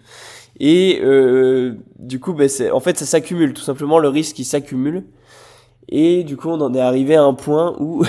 Et 0.62 1.02
euh, 1.04 1.74
du 2.00 2.22
coup, 2.22 2.32
ben 2.32 2.50
en 2.72 2.80
fait, 2.80 2.98
ça 2.98 3.06
s'accumule, 3.06 3.54
tout 3.54 3.62
simplement, 3.62 4.00
le 4.00 4.08
risque 4.08 4.40
il 4.40 4.46
s'accumule. 4.46 5.04
Et 5.90 6.24
du 6.24 6.38
coup, 6.38 6.48
on 6.48 6.62
en 6.62 6.74
est 6.74 6.80
arrivé 6.80 7.16
à 7.16 7.24
un 7.24 7.34
point 7.34 7.76
où 7.82 8.06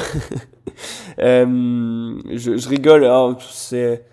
euh, 1.18 2.14
je, 2.32 2.56
je, 2.56 2.68
rigole, 2.68 3.04
hein, 3.04 3.36
c'est 3.50 4.04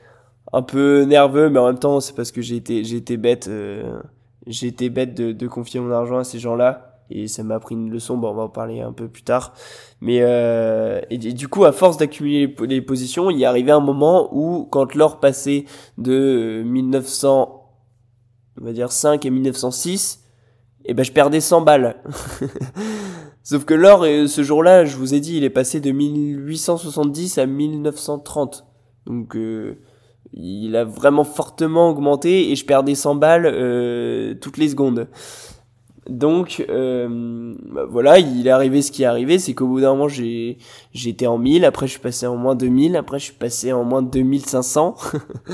un 0.51 0.63
peu 0.63 1.03
nerveux, 1.03 1.51
mais 1.51 1.59
en 1.59 1.67
même 1.67 1.77
temps, 1.77 1.99
c'est 1.99 2.15
parce 2.15 2.31
que 2.31 2.41
j'ai 2.41 2.55
été, 2.55 2.79
été 2.79 3.17
bête, 3.17 3.47
euh, 3.47 4.01
j'ai 4.47 4.65
été 4.65 4.89
bête 4.89 5.13
de, 5.13 5.33
de 5.33 5.47
confier 5.47 5.79
mon 5.79 5.91
argent 5.91 6.17
à 6.17 6.23
ces 6.23 6.39
gens-là 6.39 6.90
et 7.09 7.27
ça 7.27 7.43
m'a 7.43 7.55
appris 7.55 7.75
une 7.75 7.89
leçon. 7.89 8.17
Bon, 8.17 8.29
on 8.29 8.33
va 8.33 8.43
en 8.43 8.49
parler 8.49 8.81
un 8.81 8.93
peu 8.93 9.07
plus 9.07 9.23
tard. 9.23 9.53
Mais 9.99 10.19
euh, 10.21 11.01
et, 11.09 11.17
du 11.17 11.47
coup, 11.47 11.65
à 11.65 11.71
force 11.71 11.97
d'accumuler 11.97 12.53
les, 12.61 12.81
positions, 12.81 13.29
il 13.29 13.41
est 13.41 13.45
arrivé 13.45 13.71
un 13.71 13.79
moment 13.79 14.29
où, 14.33 14.65
quand 14.71 14.95
l'or 14.95 15.19
passait 15.19 15.65
de 15.97 16.63
1900, 16.65 17.69
on 18.59 18.63
va 18.63 18.73
dire 18.73 18.91
5 18.91 19.25
et 19.25 19.29
1906, 19.29 20.23
et 20.85 20.93
ben 20.93 21.03
je 21.03 21.11
perdais 21.11 21.41
100 21.41 21.61
balles. 21.61 22.01
Sauf 23.43 23.65
que 23.65 23.73
l'or, 23.73 24.03
euh, 24.03 24.27
ce 24.27 24.43
jour-là, 24.43 24.85
je 24.85 24.95
vous 24.97 25.13
ai 25.13 25.19
dit, 25.19 25.37
il 25.37 25.43
est 25.43 25.49
passé 25.49 25.79
de 25.79 25.91
1870 25.91 27.37
à 27.37 27.45
1930. 27.45 28.65
Donc 29.07 29.35
euh, 29.35 29.79
il 30.33 30.75
a 30.75 30.83
vraiment 30.83 31.23
fortement 31.23 31.89
augmenté 31.89 32.51
et 32.51 32.55
je 32.55 32.65
perdais 32.65 32.95
100 32.95 33.15
balles 33.15 33.45
euh, 33.45 34.35
toutes 34.35 34.57
les 34.57 34.69
secondes. 34.69 35.07
Donc 36.09 36.65
euh, 36.67 37.53
bah 37.71 37.85
voilà, 37.87 38.17
il 38.17 38.47
est 38.47 38.51
arrivé 38.51 38.81
ce 38.81 38.91
qui 38.91 39.03
est 39.03 39.05
arrivé, 39.05 39.37
c'est 39.37 39.53
qu'au 39.53 39.67
bout 39.67 39.81
d'un 39.81 39.91
moment 39.91 40.07
j'ai 40.07 40.57
j'étais 40.93 41.27
en 41.27 41.37
1000, 41.37 41.63
après 41.63 41.85
je 41.85 41.91
suis 41.91 41.99
passé 41.99 42.25
en 42.25 42.35
moins 42.35 42.55
2000, 42.55 42.95
après 42.95 43.19
je 43.19 43.25
suis 43.25 43.33
passé 43.33 43.71
en 43.71 43.83
moins 43.83 44.01
2500. 44.01 44.95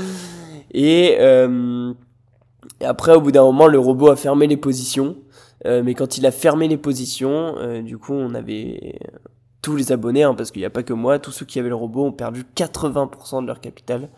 et, 0.72 1.16
euh, 1.20 1.92
après 2.80 3.14
au 3.14 3.20
bout 3.20 3.30
d'un 3.30 3.42
moment 3.42 3.66
le 3.66 3.78
robot 3.78 4.08
a 4.08 4.16
fermé 4.16 4.46
les 4.46 4.56
positions. 4.56 5.16
Euh, 5.66 5.82
mais 5.84 5.94
quand 5.94 6.16
il 6.16 6.24
a 6.24 6.30
fermé 6.30 6.66
les 6.66 6.78
positions, 6.78 7.56
euh, 7.58 7.82
du 7.82 7.98
coup 7.98 8.14
on 8.14 8.34
avait 8.34 8.98
tous 9.60 9.76
les 9.76 9.92
abonnés, 9.92 10.22
hein, 10.22 10.34
parce 10.34 10.50
qu'il 10.50 10.62
n'y 10.62 10.66
a 10.66 10.70
pas 10.70 10.82
que 10.82 10.94
moi, 10.94 11.18
tous 11.18 11.32
ceux 11.32 11.44
qui 11.44 11.58
avaient 11.58 11.68
le 11.68 11.74
robot 11.74 12.06
ont 12.06 12.12
perdu 12.12 12.44
80% 12.56 13.42
de 13.42 13.46
leur 13.46 13.60
capital. 13.60 14.08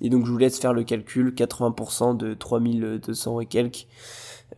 Et 0.00 0.10
donc 0.10 0.26
je 0.26 0.30
vous 0.30 0.38
laisse 0.38 0.58
faire 0.60 0.72
le 0.72 0.84
calcul, 0.84 1.32
80% 1.34 2.16
de 2.16 2.34
3200 2.34 3.40
et 3.40 3.46
quelques. 3.46 3.86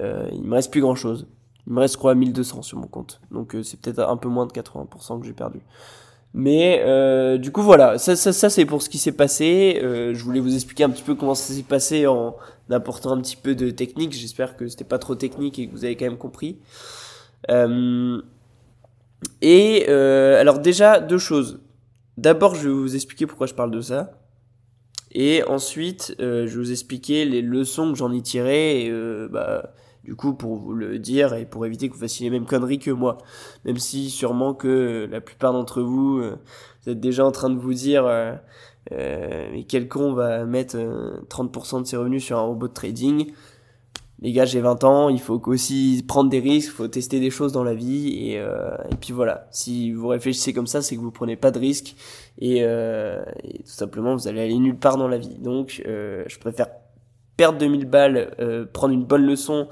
Euh, 0.01 0.29
il 0.33 0.43
me 0.43 0.55
reste 0.55 0.71
plus 0.71 0.81
grand 0.81 0.95
chose. 0.95 1.27
Il 1.67 1.73
me 1.73 1.81
reste 1.81 1.97
quoi 1.97 2.15
1200 2.15 2.63
sur 2.63 2.79
mon 2.79 2.87
compte. 2.87 3.21
Donc 3.31 3.55
euh, 3.55 3.63
c'est 3.63 3.81
peut-être 3.81 4.01
un 4.01 4.17
peu 4.17 4.29
moins 4.29 4.47
de 4.47 4.53
80% 4.53 5.21
que 5.21 5.27
j'ai 5.27 5.33
perdu. 5.33 5.61
Mais 6.35 6.83
euh, 6.85 7.39
du 7.39 7.53
coup 7.53 7.63
voilà, 7.63 7.97
ça, 7.97 8.17
ça, 8.17 8.51
c'est 8.51 8.67
pour 8.67 8.83
ce 8.83 8.89
qui 8.89 8.99
s'est 8.99 9.13
passé. 9.13 9.79
Je 9.81 10.23
voulais 10.25 10.41
vous 10.41 10.55
expliquer 10.55 10.85
un 10.85 10.91
petit 10.91 11.05
peu 11.05 11.15
comment 11.15 11.35
ça 11.35 11.55
s'est 11.55 11.63
passé 11.63 12.07
en 12.07 12.37
apportant 12.71 13.13
un 13.13 13.21
petit 13.21 13.37
peu 13.37 13.55
de 13.55 13.71
technique. 13.71 14.13
J'espère 14.13 14.57
que 14.57 14.67
c'était 14.67 14.85
pas 14.85 14.99
trop 14.99 15.15
technique 15.15 15.59
et 15.59 15.69
que 15.69 15.73
vous 15.73 15.85
avez 15.85 15.97
quand 15.97 16.07
même 16.07 16.19
compris. 16.19 16.59
Et 19.43 19.87
alors 19.87 20.59
déjà 20.59 20.99
deux 20.99 21.19
choses. 21.19 21.61
D'abord 22.19 22.57
je 22.57 22.69
vais 22.69 22.75
vous 22.75 22.97
expliquer 22.97 23.27
pourquoi 23.27 23.47
je 23.47 23.55
parle 23.55 23.71
de 23.71 23.81
ça. 23.81 24.11
Et 25.13 25.45
ensuite 25.45 26.17
je 26.19 26.45
vais 26.45 26.57
vous 26.57 26.73
expliquer 26.73 27.25
les 27.27 27.43
leçons 27.43 27.93
que 27.93 27.99
j'en 27.99 28.13
ai 28.13 28.23
tirées. 28.23 28.87
Et, 28.87 28.93
bah, 29.31 29.73
du 30.05 30.15
coup 30.15 30.35
pour 30.35 30.57
vous 30.57 30.75
le 30.75 30.99
dire 30.99 31.35
et 31.35 31.47
pour 31.47 31.65
éviter 31.65 31.89
que 31.89 31.95
vous 31.95 32.01
fassiez 32.01 32.29
les 32.29 32.31
mêmes 32.31 32.47
conneries 32.47 32.79
que 32.79 32.91
moi. 32.91 33.19
Même 33.65 33.79
si 33.79 34.11
sûrement 34.11 34.55
que 34.55 35.09
la 35.11 35.21
plupart 35.21 35.53
d'entre 35.53 35.83
vous, 35.83 36.19
euh, 36.19 36.37
vous 36.83 36.93
êtes 36.93 37.01
déjà 37.01 37.25
en 37.25 37.33
train 37.33 37.51
de 37.51 37.59
vous 37.59 37.75
dire 37.75 38.07
euh, 38.07 38.35
euh 38.93 39.49
mais 39.53 39.65
quel 39.65 39.89
con 39.89 40.13
va 40.13 40.45
mettre 40.45 40.77
30% 40.77 41.77
euh, 41.77 41.81
de 41.81 41.87
ses 41.87 41.97
revenus 41.97 42.23
sur 42.23 42.39
un 42.39 42.43
robot 42.43 42.69
de 42.69 42.75
trading. 42.75 43.33
Les 44.21 44.33
gars, 44.33 44.45
j'ai 44.45 44.61
20 44.61 44.85
ans, 44.85 45.09
il 45.09 45.21
faut 45.21 45.43
aussi 45.49 46.03
prendre 46.07 46.31
des 46.31 46.39
risques, 46.39 46.69
il 46.69 46.77
faut 46.77 46.89
tester 46.89 47.21
des 47.21 47.31
choses 47.31 47.53
dans 47.53 47.65
la 47.65 47.75
vie 47.75 48.09
et, 48.09 48.37
et 48.37 48.97
puis 48.99 49.13
voilà. 49.13 49.49
Si 49.51 49.93
vous 49.93 50.07
réfléchissez 50.09 50.55
comme 50.55 50.69
ça, 50.69 50.81
c'est 50.81 50.97
que 50.97 51.01
vous 51.01 51.11
prenez 51.11 51.37
pas 51.37 51.51
de 51.51 51.59
risques 51.59 51.95
et, 52.39 52.59
et, 52.59 53.59
tout 53.59 53.71
simplement 53.71 54.15
vous 54.15 54.29
allez 54.29 54.41
aller 54.41 54.57
nulle 54.57 54.79
part 54.79 54.97
dans 54.97 55.09
la 55.09 55.19
vie. 55.19 55.37
Donc, 55.41 55.83
je 55.85 56.39
préfère 56.39 56.69
perdre 57.37 57.59
2000 57.59 57.87
balles, 57.87 58.35
euh, 58.41 58.67
prendre 58.71 58.95
une 58.95 59.05
bonne 59.05 59.27
leçon 59.27 59.69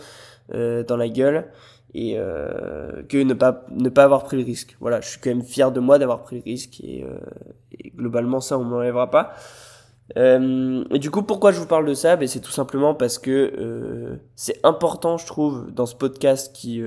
euh, 0.54 0.85
dans 0.85 0.97
la 0.97 1.09
gueule 1.09 1.47
et 1.95 2.14
euh, 2.16 3.02
que 3.09 3.19
ne 3.19 3.35
pas 3.35 3.66
ne 3.71 3.88
pas 3.88 4.04
avoir 4.04 4.25
pris 4.25 4.37
le 4.37 4.45
risque. 4.45 4.76
Voilà, 4.81 5.00
je 5.00 5.09
suis 5.09 5.21
quand 5.21 5.31
même 5.31 5.42
fier 5.42 5.73
de 5.73 5.81
moi 5.81 5.99
d'avoir 5.99 6.23
pris 6.23 6.37
le 6.37 6.42
risque 6.42 6.81
et, 6.81 7.04
globalement 7.97 8.40
ça 8.40 8.59
on 8.59 8.64
m'enlèvera 8.64 9.11
pas. 9.11 9.35
et 10.16 10.99
du 10.99 11.11
coup, 11.11 11.23
pourquoi 11.23 11.52
je 11.52 11.61
vous 11.61 11.66
parle 11.66 11.87
de 11.87 11.95
ça? 11.95 12.16
Ben, 12.16 12.26
C'est 12.26 12.40
tout 12.40 12.50
simplement 12.50 12.95
parce 12.95 13.19
que 13.19 14.19
c'est 14.35 14.59
important, 14.64 15.19
je 15.19 15.26
trouve, 15.26 15.71
dans 15.71 15.87
ce 15.87 15.95
podcast 15.95 16.54
qui 16.54 16.83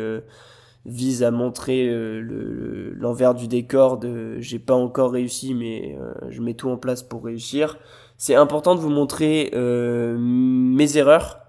vise 0.86 1.24
à 1.24 1.32
montrer 1.32 1.88
l'envers 1.92 3.36
du 3.36 3.48
décor 3.48 3.98
de 3.98 4.40
j'ai 4.40 4.60
pas 4.60 4.76
encore 4.76 5.12
réussi, 5.12 5.54
mais 5.54 5.98
je 6.30 6.42
mets 6.42 6.56
tout 6.56 6.70
en 6.70 6.78
place 6.78 7.04
pour 7.04 7.26
réussir 7.26 7.78
c'est 8.18 8.36
important 8.36 8.76
de 8.76 8.80
vous 8.80 8.90
montrer 8.90 9.52
euh, 9.54 10.18
mes 10.20 10.98
erreurs 10.98 11.40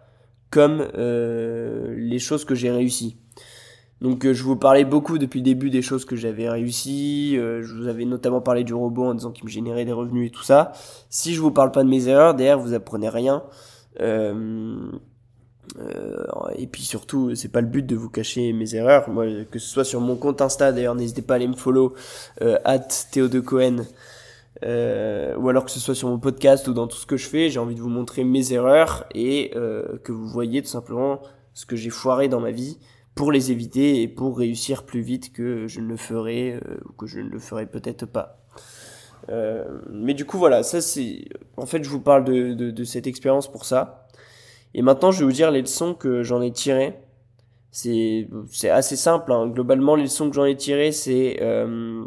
comme 0.51 0.87
euh, 0.97 1.95
les 1.97 2.19
choses 2.19 2.45
que 2.45 2.55
j'ai 2.55 2.71
réussi. 2.71 3.17
Donc 4.01 4.27
euh, 4.27 4.35
je 4.35 4.43
vous 4.43 4.57
parlais 4.57 4.85
beaucoup 4.85 5.19
depuis 5.19 5.39
le 5.41 5.45
début 5.45 5.71
des 5.71 5.83
choses 5.83 6.05
que 6.05 6.17
j'avais 6.17 6.49
réussi, 6.49 7.37
je 7.37 7.73
vous 7.73 7.87
avais 7.87 8.05
notamment 8.05 8.41
parlé 8.41 8.65
du 8.65 8.75
robot 8.75 9.07
en 9.07 9.15
disant 9.15 9.31
qu'il 9.31 9.45
me 9.45 9.51
générait 9.51 9.85
des 9.85 9.93
revenus 9.93 10.29
et 10.29 10.31
tout 10.31 10.43
ça. 10.43 10.73
Si 11.09 11.35
je 11.35 11.41
vous 11.41 11.51
parle 11.51 11.73
pas 11.73 11.83
de 11.83 11.89
mes 11.89 12.09
erreurs, 12.09 12.35
derrière 12.35 12.59
vous 12.59 12.75
apprenez 12.75 13.09
rien. 13.09 13.43
et 16.59 16.67
puis 16.67 16.83
surtout, 16.83 17.35
c'est 17.35 17.49
pas 17.49 17.61
le 17.61 17.69
but 17.69 17.87
de 17.87 17.97
vous 17.97 18.11
cacher 18.11 18.53
mes 18.53 18.75
erreurs. 18.75 19.09
Moi, 19.09 19.45
que 19.51 19.59
ce 19.59 19.69
soit 19.69 19.85
sur 19.85 20.01
mon 20.01 20.17
compte 20.17 20.41
Insta, 20.43 20.73
d'ailleurs, 20.73 20.95
n'hésitez 20.95 21.23
pas 21.23 21.35
à 21.35 21.37
aller 21.37 21.49
me 21.49 21.57
follow 21.57 21.95
at 22.41 22.89
Théo 23.11 23.29
de 23.29 23.41
Cohen 23.41 23.85
euh, 24.65 25.37
ou 25.37 25.49
alors 25.49 25.65
que 25.65 25.71
ce 25.71 25.81
soit 25.81 25.95
sur 25.95 26.09
mon 26.09 26.19
podcast 26.19 26.67
ou 26.69 26.73
dans 26.73 26.87
tout 26.87 26.97
ce 26.97 27.07
que 27.07 27.17
je 27.17 27.27
fais, 27.27 27.51
j'ai 27.51 27.59
envie 27.59 27.75
de 27.75 27.81
vous 27.81 27.89
montrer 27.89 28.25
mes 28.25 28.53
erreurs 28.53 29.07
et 29.15 29.53
euh, 29.55 29.99
que 30.03 30.13
vous 30.13 30.27
voyez 30.27 30.63
tout 30.63 30.69
simplement 30.69 31.21
ce 31.55 31.67
que 31.67 31.77
j'ai 31.77 31.91
foiré 31.91 32.29
dans 32.29 32.41
ma 32.41 32.51
vie 32.51 32.79
pour 33.17 33.33
les 33.33 33.51
éviter 33.51 34.03
et 34.03 34.09
pour 34.09 34.39
réussir 34.39 34.85
plus 34.85 35.01
vite 35.01 35.33
que 35.33 35.67
je 35.67 35.81
ne 35.81 35.89
le 35.89 35.97
ferai 35.97 36.55
euh, 36.55 36.77
ou 36.89 36.93
que 36.93 37.07
je 37.07 37.19
ne 37.19 37.29
le 37.29 37.39
ferai 37.39 37.67
peut-être 37.67 38.05
pas. 38.07 38.39
Euh, 39.31 39.65
mais 39.91 40.15
du 40.15 40.25
coup 40.25 40.39
voilà, 40.39 40.63
ça 40.63 40.81
c'est 40.81 41.25
en 41.57 41.67
fait 41.67 41.83
je 41.83 41.89
vous 41.89 42.01
parle 42.01 42.25
de, 42.25 42.53
de, 42.53 42.71
de 42.71 42.85
cette 42.85 43.07
expérience 43.07 43.51
pour 43.51 43.65
ça. 43.65 44.07
Et 44.75 44.83
maintenant 44.83 45.11
je 45.11 45.21
vais 45.21 45.25
vous 45.25 45.33
dire 45.33 45.51
les 45.51 45.63
leçons 45.63 45.95
que 45.95 46.23
j'en 46.23 46.43
ai 46.43 46.53
tirées. 46.53 46.99
C'est 47.71 48.29
c'est 48.51 48.71
assez 48.71 48.97
simple. 48.97 49.33
Hein. 49.33 49.49
Globalement 49.49 49.97
les 49.97 50.05
leçons 50.05 50.29
que 50.29 50.37
j'en 50.37 50.45
ai 50.45 50.57
tirées 50.57 50.93
c'est 50.93 51.39
euh, 51.41 52.07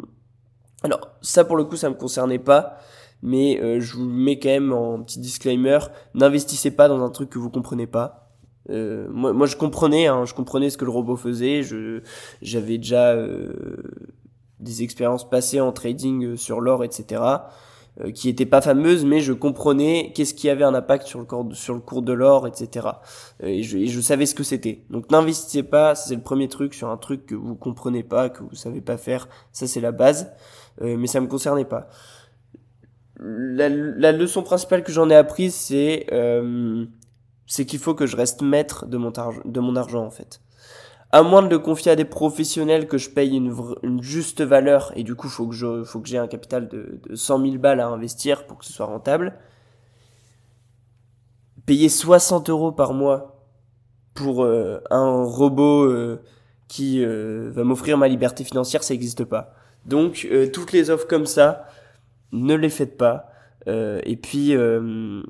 alors 0.82 1.00
ça 1.20 1.44
pour 1.44 1.56
le 1.56 1.64
coup 1.64 1.76
ça 1.76 1.90
me 1.90 1.94
concernait 1.94 2.38
pas, 2.38 2.78
mais 3.22 3.60
euh, 3.60 3.80
je 3.80 3.96
vous 3.96 4.04
mets 4.04 4.38
quand 4.38 4.48
même 4.48 4.72
en 4.72 5.02
petit 5.02 5.20
disclaimer, 5.20 5.78
n'investissez 6.14 6.70
pas 6.70 6.88
dans 6.88 7.02
un 7.02 7.10
truc 7.10 7.30
que 7.30 7.38
vous 7.38 7.50
comprenez 7.50 7.86
pas. 7.86 8.28
Euh, 8.70 9.08
moi, 9.10 9.32
moi 9.32 9.46
je 9.46 9.56
comprenais, 9.56 10.06
hein, 10.06 10.24
je 10.24 10.34
comprenais 10.34 10.70
ce 10.70 10.78
que 10.78 10.84
le 10.84 10.90
robot 10.90 11.16
faisait, 11.16 11.62
je 11.62 12.00
j'avais 12.40 12.78
déjà 12.78 13.12
euh, 13.12 13.76
des 14.58 14.82
expériences 14.82 15.28
passées 15.28 15.60
en 15.60 15.72
trading 15.72 16.36
sur 16.36 16.60
l'or, 16.60 16.84
etc. 16.84 17.22
qui 18.14 18.28
étaient 18.28 18.46
pas 18.46 18.60
fameuses, 18.60 19.04
mais 19.04 19.20
je 19.20 19.32
comprenais 19.32 20.12
qu'est-ce 20.14 20.34
qui 20.34 20.48
avait 20.48 20.64
un 20.64 20.74
impact 20.74 21.06
sur 21.06 21.18
le 21.18 21.24
cours 21.80 22.02
de, 22.02 22.12
l'or, 22.12 22.46
etc. 22.46 22.86
Et 23.42 23.62
je, 23.62 23.78
et 23.78 23.86
je 23.86 24.00
savais 24.00 24.26
ce 24.26 24.34
que 24.34 24.44
c'était. 24.44 24.84
Donc 24.90 25.10
n'investissez 25.10 25.62
pas, 25.62 25.94
c'est 25.94 26.14
le 26.14 26.20
premier 26.20 26.48
truc 26.48 26.74
sur 26.74 26.88
un 26.88 26.98
truc 26.98 27.26
que 27.26 27.34
vous 27.34 27.56
comprenez 27.56 28.02
pas, 28.02 28.28
que 28.28 28.42
vous 28.42 28.54
savez 28.54 28.82
pas 28.82 28.98
faire, 28.98 29.28
ça 29.52 29.66
c'est 29.66 29.80
la 29.80 29.92
base. 29.92 30.30
Euh, 30.82 30.96
mais 30.96 31.06
ça 31.06 31.20
me 31.20 31.26
concernait 31.26 31.64
pas. 31.64 31.88
La, 33.18 33.68
leçon 34.12 34.42
principale 34.42 34.82
que 34.82 34.92
j'en 34.92 35.10
ai 35.10 35.14
apprise, 35.14 35.54
c'est 35.54 36.06
euh, 36.10 36.86
c'est 37.46 37.66
qu'il 37.66 37.78
faut 37.78 37.94
que 37.94 38.06
je 38.06 38.16
reste 38.16 38.40
maître 38.40 38.86
de 38.86 38.96
mon, 38.96 39.12
de 39.44 39.60
mon 39.60 39.76
argent 39.76 40.04
en 40.04 40.10
fait. 40.10 40.40
À 41.12 41.22
moins 41.22 41.42
de 41.42 41.48
le 41.48 41.58
confier 41.58 41.92
à 41.92 41.96
des 41.96 42.04
professionnels 42.04 42.86
que 42.86 42.96
je 42.96 43.10
paye 43.10 43.36
une, 43.36 43.54
une 43.82 44.02
juste 44.02 44.40
valeur 44.40 44.92
et 44.96 45.02
du 45.02 45.16
coup 45.16 45.28
faut 45.28 45.48
que 45.48 45.84
faut 45.84 46.00
que 46.00 46.08
j'ai 46.08 46.18
un 46.18 46.28
capital 46.28 46.68
de, 46.68 47.00
de 47.08 47.14
100 47.14 47.42
000 47.42 47.58
balles 47.58 47.80
à 47.80 47.88
investir 47.88 48.46
pour 48.46 48.58
que 48.58 48.64
ce 48.64 48.72
soit 48.72 48.86
rentable. 48.86 49.34
Payer 51.66 51.90
60 51.90 52.48
euros 52.48 52.72
par 52.72 52.94
mois 52.94 53.44
pour 54.14 54.44
euh, 54.44 54.80
un 54.90 55.24
robot 55.24 56.16
qui 56.68 57.04
va 57.04 57.64
m'offrir 57.64 57.98
ma 57.98 58.08
liberté 58.08 58.44
financière, 58.44 58.82
ça 58.82 58.94
n'existe 58.94 59.24
pas. 59.24 59.52
Donc 59.86 60.26
euh, 60.30 60.48
toutes 60.50 60.72
les 60.72 60.90
offres 60.90 61.06
comme 61.06 61.26
ça, 61.26 61.66
ne 62.32 62.54
les 62.54 62.70
faites 62.70 62.96
pas. 62.96 63.26
Euh, 63.68 64.00
et 64.04 64.16
puis 64.16 64.54
euh, 64.54 65.22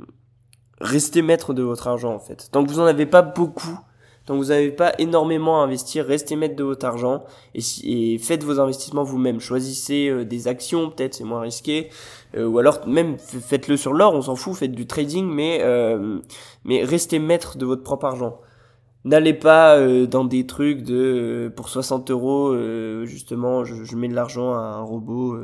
restez 0.80 1.22
maître 1.22 1.52
de 1.54 1.62
votre 1.62 1.88
argent 1.88 2.14
en 2.14 2.18
fait. 2.18 2.48
Tant 2.52 2.64
que 2.64 2.70
vous 2.70 2.80
en 2.80 2.86
avez 2.86 3.06
pas 3.06 3.22
beaucoup, 3.22 3.78
Tant 4.26 4.34
que 4.34 4.44
vous 4.44 4.50
n'avez 4.50 4.70
pas 4.70 4.92
énormément 4.98 5.60
à 5.60 5.64
investir, 5.64 6.04
restez 6.04 6.36
mettre 6.36 6.54
de 6.54 6.62
votre 6.62 6.84
argent 6.84 7.24
et, 7.54 7.60
et 7.84 8.18
faites 8.18 8.44
vos 8.44 8.60
investissements 8.60 9.02
vous-même. 9.02 9.40
Choisissez 9.40 10.26
des 10.26 10.46
actions, 10.46 10.90
peut-être 10.90 11.14
c'est 11.14 11.24
moins 11.24 11.40
risqué, 11.40 11.88
ou 12.36 12.58
alors 12.58 12.86
même 12.86 13.16
faites-le 13.18 13.78
sur 13.78 13.94
l'or, 13.94 14.14
on 14.14 14.20
s'en 14.20 14.36
fout, 14.36 14.54
faites 14.54 14.72
du 14.72 14.86
trading, 14.86 15.26
mais 15.26 15.64
mais 16.64 16.84
restez 16.84 17.18
maître 17.18 17.56
de 17.56 17.64
votre 17.64 17.82
propre 17.82 18.04
argent. 18.04 18.38
N'allez 19.04 19.34
pas 19.34 19.78
dans 20.06 20.24
des 20.24 20.46
trucs 20.46 20.82
de 20.82 21.50
pour 21.56 21.70
60 21.70 22.10
euros 22.10 22.54
justement 23.06 23.64
je, 23.64 23.82
je, 23.84 23.96
mets 23.96 24.08
de 24.08 24.14
l'argent 24.14 24.52
à 24.52 24.58
un 24.58 24.82
robot 24.82 25.38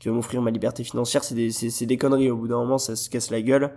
qui 0.00 0.08
va 0.08 0.14
m'offrir 0.14 0.42
ma 0.42 0.50
liberté 0.50 0.82
financière. 0.82 1.22
C'est 1.22 1.36
des 1.36 1.50
c'est, 1.50 1.86
des 1.86 1.96
conneries. 1.96 2.30
Au 2.30 2.36
bout 2.36 2.48
d'un 2.48 2.58
moment 2.58 2.78
ça 2.78 2.96
se 2.96 3.08
casse 3.08 3.30
la 3.30 3.40
gueule. 3.40 3.70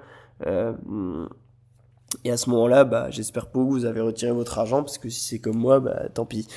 Et 2.24 2.32
à 2.32 2.38
ce 2.38 2.50
moment-là, 2.50 2.84
bah, 2.84 3.08
j'espère 3.10 3.48
pour 3.48 3.64
vous, 3.64 3.72
vous 3.72 3.86
avez 3.86 4.02
retiré 4.02 4.32
votre 4.32 4.60
argent, 4.60 4.84
parce 4.84 4.98
que 4.98 5.10
si 5.10 5.22
c'est 5.22 5.40
comme 5.40 5.58
moi, 5.58 5.80
bah, 5.80 6.10
tant 6.14 6.26
pis. 6.26 6.48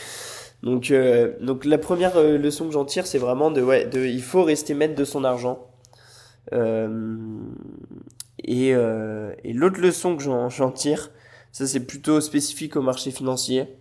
Donc, 0.62 0.90
euh, 0.90 1.35
donc 1.40 1.64
la 1.64 1.78
première 1.78 2.16
euh, 2.16 2.38
leçon 2.38 2.66
que 2.66 2.73
j'en 2.73 2.85
tire, 2.85 3.06
c'est 3.06 3.18
vraiment 3.18 3.50
de, 3.50 3.62
ouais, 3.62 3.87
de, 3.87 4.04
il 4.04 4.23
faut 4.23 4.42
rester 4.42 4.75
maître 4.75 4.94
de 4.94 5.04
son 5.04 5.25
argent. 5.25 5.66
Euh, 6.52 7.16
et, 8.42 8.68
et 8.68 9.52
l'autre 9.54 9.80
leçon 9.80 10.16
que 10.16 10.23
j'en 10.23 10.71
tire, 10.71 11.11
ça 11.54 11.66
c'est 11.66 11.87
plutôt 11.87 12.20
spécifique 12.20 12.76
au 12.76 12.82
marché 12.82 13.11
financier. 13.11 13.78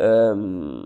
Euh, 0.00 0.82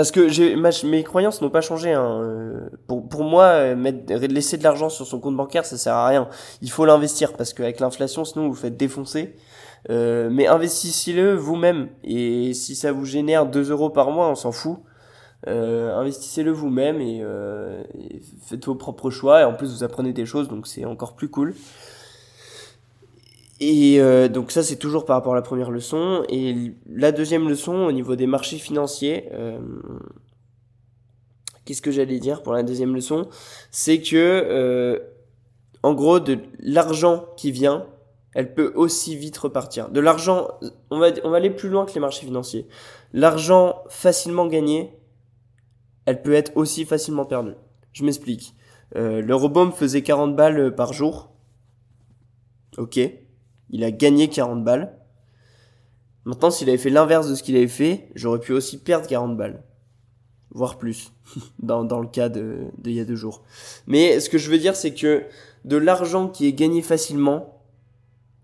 parce 0.00 0.12
que 0.12 0.86
mes 0.86 1.04
croyances 1.04 1.42
n'ont 1.42 1.50
pas 1.50 1.60
changé. 1.60 1.92
Hein. 1.92 2.22
Euh, 2.22 2.70
pour, 2.86 3.06
pour 3.06 3.22
moi, 3.22 3.44
euh, 3.44 3.92
laisser 4.28 4.56
de 4.56 4.62
l'argent 4.62 4.88
sur 4.88 5.06
son 5.06 5.20
compte 5.20 5.36
bancaire, 5.36 5.66
ça 5.66 5.76
sert 5.76 5.94
à 5.94 6.08
rien. 6.08 6.26
Il 6.62 6.70
faut 6.70 6.86
l'investir 6.86 7.34
parce 7.34 7.52
qu'avec 7.52 7.80
l'inflation, 7.80 8.24
sinon 8.24 8.48
vous 8.48 8.54
faites 8.54 8.78
défoncer. 8.78 9.36
Euh, 9.90 10.30
mais 10.32 10.46
investissez-le 10.46 11.34
vous-même. 11.34 11.90
Et 12.02 12.54
si 12.54 12.76
ça 12.76 12.92
vous 12.92 13.04
génère 13.04 13.44
2 13.44 13.72
euros 13.72 13.90
par 13.90 14.10
mois, 14.10 14.30
on 14.30 14.34
s'en 14.34 14.52
fout. 14.52 14.78
Investissez-le 15.46 16.50
vous-même 16.50 17.02
et, 17.02 17.18
et, 17.18 18.22
faites 18.46 18.64
vos 18.64 18.76
propres 18.76 19.10
choix. 19.10 19.42
Et 19.42 19.44
en 19.44 19.52
plus, 19.52 19.70
vous 19.70 19.84
apprenez 19.84 20.14
des 20.14 20.24
choses, 20.24 20.48
donc 20.48 20.66
c'est 20.66 20.86
encore 20.86 21.14
plus 21.14 21.28
cool. 21.28 21.54
Et 23.60 24.00
euh, 24.00 24.28
donc 24.28 24.50
ça 24.52 24.62
c'est 24.62 24.76
toujours 24.76 25.04
par 25.04 25.16
rapport 25.16 25.34
à 25.34 25.36
la 25.36 25.42
première 25.42 25.70
leçon. 25.70 26.24
Et 26.30 26.72
la 26.86 27.12
deuxième 27.12 27.48
leçon 27.48 27.74
au 27.74 27.92
niveau 27.92 28.16
des 28.16 28.26
marchés 28.26 28.56
financiers, 28.56 29.28
euh, 29.32 29.60
qu'est-ce 31.64 31.82
que 31.82 31.90
j'allais 31.90 32.18
dire 32.18 32.42
pour 32.42 32.54
la 32.54 32.62
deuxième 32.62 32.94
leçon? 32.94 33.28
C'est 33.70 34.00
que 34.00 34.16
euh, 34.16 34.98
en 35.82 35.92
gros 35.92 36.20
de 36.20 36.38
l'argent 36.58 37.26
qui 37.36 37.52
vient, 37.52 37.86
elle 38.34 38.54
peut 38.54 38.72
aussi 38.76 39.14
vite 39.14 39.36
repartir. 39.36 39.90
De 39.90 40.00
l'argent, 40.00 40.48
on 40.90 40.98
va, 40.98 41.08
on 41.24 41.30
va 41.30 41.36
aller 41.36 41.50
plus 41.50 41.68
loin 41.68 41.84
que 41.84 41.92
les 41.92 42.00
marchés 42.00 42.24
financiers. 42.24 42.66
L'argent 43.12 43.82
facilement 43.88 44.46
gagné, 44.46 44.96
elle 46.06 46.22
peut 46.22 46.32
être 46.32 46.52
aussi 46.54 46.86
facilement 46.86 47.26
perdue. 47.26 47.54
Je 47.92 48.04
m'explique. 48.04 48.54
Euh, 48.96 49.20
le 49.20 49.34
robot 49.34 49.66
me 49.66 49.70
faisait 49.70 50.02
40 50.02 50.34
balles 50.34 50.74
par 50.74 50.94
jour. 50.94 51.30
Ok 52.78 53.00
il 53.70 53.84
a 53.84 53.90
gagné 53.90 54.28
40 54.28 54.64
balles. 54.64 54.96
Maintenant, 56.24 56.50
s'il 56.50 56.68
avait 56.68 56.78
fait 56.78 56.90
l'inverse 56.90 57.28
de 57.28 57.34
ce 57.34 57.42
qu'il 57.42 57.56
avait 57.56 57.68
fait, 57.68 58.08
j'aurais 58.14 58.40
pu 58.40 58.52
aussi 58.52 58.78
perdre 58.78 59.06
40 59.06 59.36
balles. 59.36 59.62
Voire 60.50 60.78
plus, 60.78 61.12
dans, 61.60 61.84
dans 61.84 62.00
le 62.00 62.08
cas 62.08 62.28
de, 62.28 62.66
de 62.78 62.90
y 62.90 63.00
a 63.00 63.04
deux 63.04 63.16
jours. 63.16 63.42
Mais 63.86 64.20
ce 64.20 64.28
que 64.28 64.38
je 64.38 64.50
veux 64.50 64.58
dire, 64.58 64.76
c'est 64.76 64.94
que 64.94 65.24
de 65.64 65.76
l'argent 65.76 66.28
qui 66.28 66.46
est 66.46 66.52
gagné 66.52 66.82
facilement, 66.82 67.62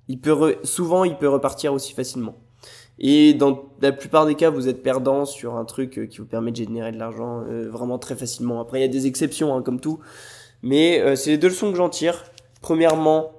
il 0.09 0.21
peut 0.21 0.57
souvent 0.63 1.05
il 1.05 1.17
peut 1.17 1.29
repartir 1.29 1.73
aussi 1.73 1.93
facilement. 1.93 2.37
Et 2.99 3.35
dans 3.35 3.71
la 3.83 3.93
plupart 3.93 4.25
des 4.25 4.35
cas, 4.35 4.51
vous 4.51 4.69
êtes 4.69 4.83
perdant 4.83 5.25
sur 5.27 5.57
un 5.57 5.65
truc 5.65 5.99
euh, 5.99 6.07
qui 6.07 6.19
vous 6.19 6.27
permet 6.27 6.51
de 6.51 6.57
générer 6.57 6.93
de 6.93 6.99
l'argent 6.99 7.43
euh, 7.43 7.69
vraiment 7.71 7.99
très 7.99 8.15
facilement. 8.15 8.61
Après, 8.61 8.79
il 8.79 8.83
y 8.83 8.87
a 8.87 8.89
des 8.89 9.07
exceptions, 9.07 9.55
hein, 9.55 9.63
comme 9.63 9.81
tout. 9.81 10.01
Mais 10.63 11.01
euh, 11.01 11.15
c'est 11.15 11.31
les 11.31 11.39
deux 11.39 11.49
leçons 11.49 11.71
que 11.71 11.77
j'en 11.77 11.91
tire. 11.91 12.25
Premièrement, 12.63 13.33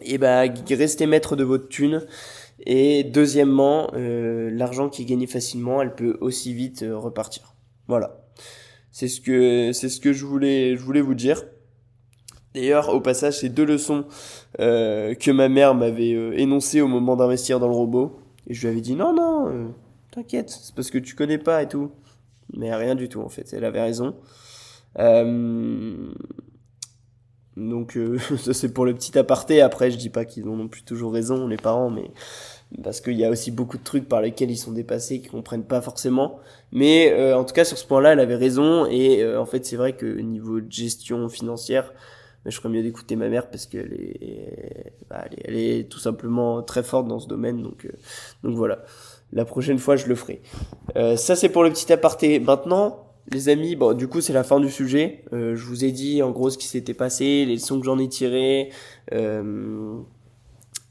et 0.00 0.18
bah 0.18 0.44
restez 0.70 1.06
maître 1.06 1.36
de 1.36 1.44
votre 1.44 1.68
thune. 1.68 2.06
Et 2.66 3.04
deuxièmement, 3.04 3.90
euh, 3.94 4.50
l'argent 4.50 4.88
qui 4.88 5.02
est 5.02 5.04
gagné 5.04 5.26
facilement, 5.26 5.80
elle 5.80 5.94
peut 5.94 6.18
aussi 6.20 6.52
vite 6.52 6.82
euh, 6.82 6.96
repartir. 6.96 7.54
Voilà. 7.86 8.24
C'est 8.90 9.08
ce 9.08 9.20
que 9.20 9.72
c'est 9.72 9.88
ce 9.88 10.00
que 10.00 10.12
je 10.12 10.24
voulais 10.24 10.76
je 10.76 10.82
voulais 10.82 11.00
vous 11.00 11.14
dire. 11.14 11.44
D'ailleurs, 12.54 12.88
au 12.88 13.00
passage, 13.00 13.38
c'est 13.38 13.50
deux 13.50 13.64
leçons 13.64 14.06
euh, 14.58 15.14
que 15.14 15.30
ma 15.30 15.48
mère 15.48 15.74
m'avait 15.74 16.14
euh, 16.14 16.32
énoncées 16.36 16.80
au 16.80 16.88
moment 16.88 17.14
d'investir 17.14 17.60
dans 17.60 17.68
le 17.68 17.74
robot. 17.74 18.18
Et 18.46 18.54
je 18.54 18.62
lui 18.62 18.68
avais 18.68 18.80
dit 18.80 18.96
non 18.96 19.12
non, 19.12 19.72
t'inquiète, 20.10 20.50
c'est 20.50 20.74
parce 20.74 20.90
que 20.90 20.98
tu 20.98 21.14
connais 21.14 21.38
pas 21.38 21.62
et 21.62 21.68
tout. 21.68 21.92
Mais 22.54 22.74
rien 22.74 22.94
du 22.94 23.08
tout 23.08 23.20
en 23.20 23.28
fait. 23.28 23.52
Elle 23.52 23.64
avait 23.64 23.82
raison. 23.82 24.16
Euh, 24.98 26.10
donc 27.58 27.96
euh, 27.96 28.18
ça 28.36 28.54
c'est 28.54 28.72
pour 28.72 28.84
le 28.84 28.94
petit 28.94 29.18
aparté. 29.18 29.60
Après, 29.60 29.90
je 29.90 29.96
dis 29.96 30.10
pas 30.10 30.24
qu'ils 30.24 30.48
ont 30.48 30.56
non 30.56 30.68
plus 30.68 30.82
toujours 30.82 31.12
raison, 31.12 31.46
les 31.46 31.56
parents, 31.56 31.90
mais 31.90 32.10
parce 32.82 33.00
qu'il 33.00 33.14
y 33.14 33.24
a 33.24 33.30
aussi 33.30 33.50
beaucoup 33.50 33.78
de 33.78 33.82
trucs 33.82 34.08
par 34.08 34.20
lesquels 34.20 34.50
ils 34.50 34.56
sont 34.56 34.72
dépassés, 34.72 35.20
qu'ils 35.20 35.30
comprennent 35.30 35.64
pas 35.64 35.80
forcément. 35.80 36.38
Mais 36.72 37.12
euh, 37.12 37.36
en 37.36 37.44
tout 37.44 37.54
cas, 37.54 37.64
sur 37.64 37.78
ce 37.78 37.86
point-là, 37.86 38.12
elle 38.12 38.20
avait 38.20 38.36
raison. 38.36 38.86
Et 38.86 39.22
euh, 39.22 39.40
en 39.40 39.46
fait, 39.46 39.64
c'est 39.66 39.76
vrai 39.76 39.94
que 39.94 40.06
niveau 40.06 40.60
de 40.60 40.70
gestion 40.70 41.28
financière, 41.28 41.92
bah, 42.44 42.50
je 42.50 42.56
ferais 42.56 42.68
mieux 42.68 42.82
d'écouter 42.82 43.16
ma 43.16 43.28
mère 43.28 43.50
parce 43.50 43.66
qu'elle 43.66 43.92
est, 43.94 44.92
bah, 45.08 45.24
elle 45.26 45.34
est, 45.34 45.42
elle 45.44 45.56
est, 45.56 45.88
tout 45.90 45.98
simplement 45.98 46.62
très 46.62 46.82
forte 46.82 47.08
dans 47.08 47.18
ce 47.18 47.28
domaine. 47.28 47.62
Donc, 47.62 47.88
donc 48.44 48.54
voilà. 48.54 48.84
La 49.32 49.44
prochaine 49.44 49.78
fois, 49.78 49.96
je 49.96 50.06
le 50.06 50.14
ferai. 50.14 50.40
ça, 51.16 51.36
c'est 51.36 51.50
pour 51.50 51.62
le 51.62 51.70
petit 51.70 51.92
aparté. 51.92 52.40
Maintenant, 52.40 53.07
les 53.32 53.48
amis, 53.48 53.76
bon, 53.76 53.94
du 53.94 54.08
coup, 54.08 54.20
c'est 54.20 54.32
la 54.32 54.44
fin 54.44 54.60
du 54.60 54.70
sujet. 54.70 55.24
Euh, 55.32 55.54
je 55.54 55.64
vous 55.64 55.84
ai 55.84 55.92
dit 55.92 56.22
en 56.22 56.30
gros 56.30 56.50
ce 56.50 56.58
qui 56.58 56.66
s'était 56.66 56.94
passé, 56.94 57.44
les 57.44 57.54
leçons 57.54 57.78
que 57.78 57.84
j'en 57.84 57.98
ai 57.98 58.08
tirées. 58.08 58.70
Euh, 59.12 59.98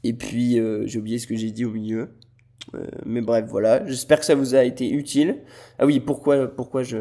et 0.04 0.12
puis, 0.12 0.58
euh, 0.58 0.86
j'ai 0.86 0.98
oublié 0.98 1.18
ce 1.18 1.26
que 1.26 1.36
j'ai 1.36 1.50
dit 1.50 1.64
au 1.64 1.70
milieu. 1.70 2.10
Euh, 2.74 2.86
mais 3.04 3.20
bref, 3.20 3.46
voilà. 3.48 3.84
J'espère 3.86 4.20
que 4.20 4.24
ça 4.24 4.34
vous 4.34 4.54
a 4.54 4.64
été 4.64 4.88
utile. 4.90 5.42
Ah 5.78 5.86
oui, 5.86 6.00
pourquoi, 6.00 6.46
pourquoi 6.48 6.82
je, 6.82 6.98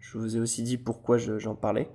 je 0.00 0.18
vous 0.18 0.36
ai 0.36 0.40
aussi 0.40 0.62
dit 0.62 0.78
pourquoi 0.78 1.18
j'en 1.18 1.54
parlais. 1.54 1.88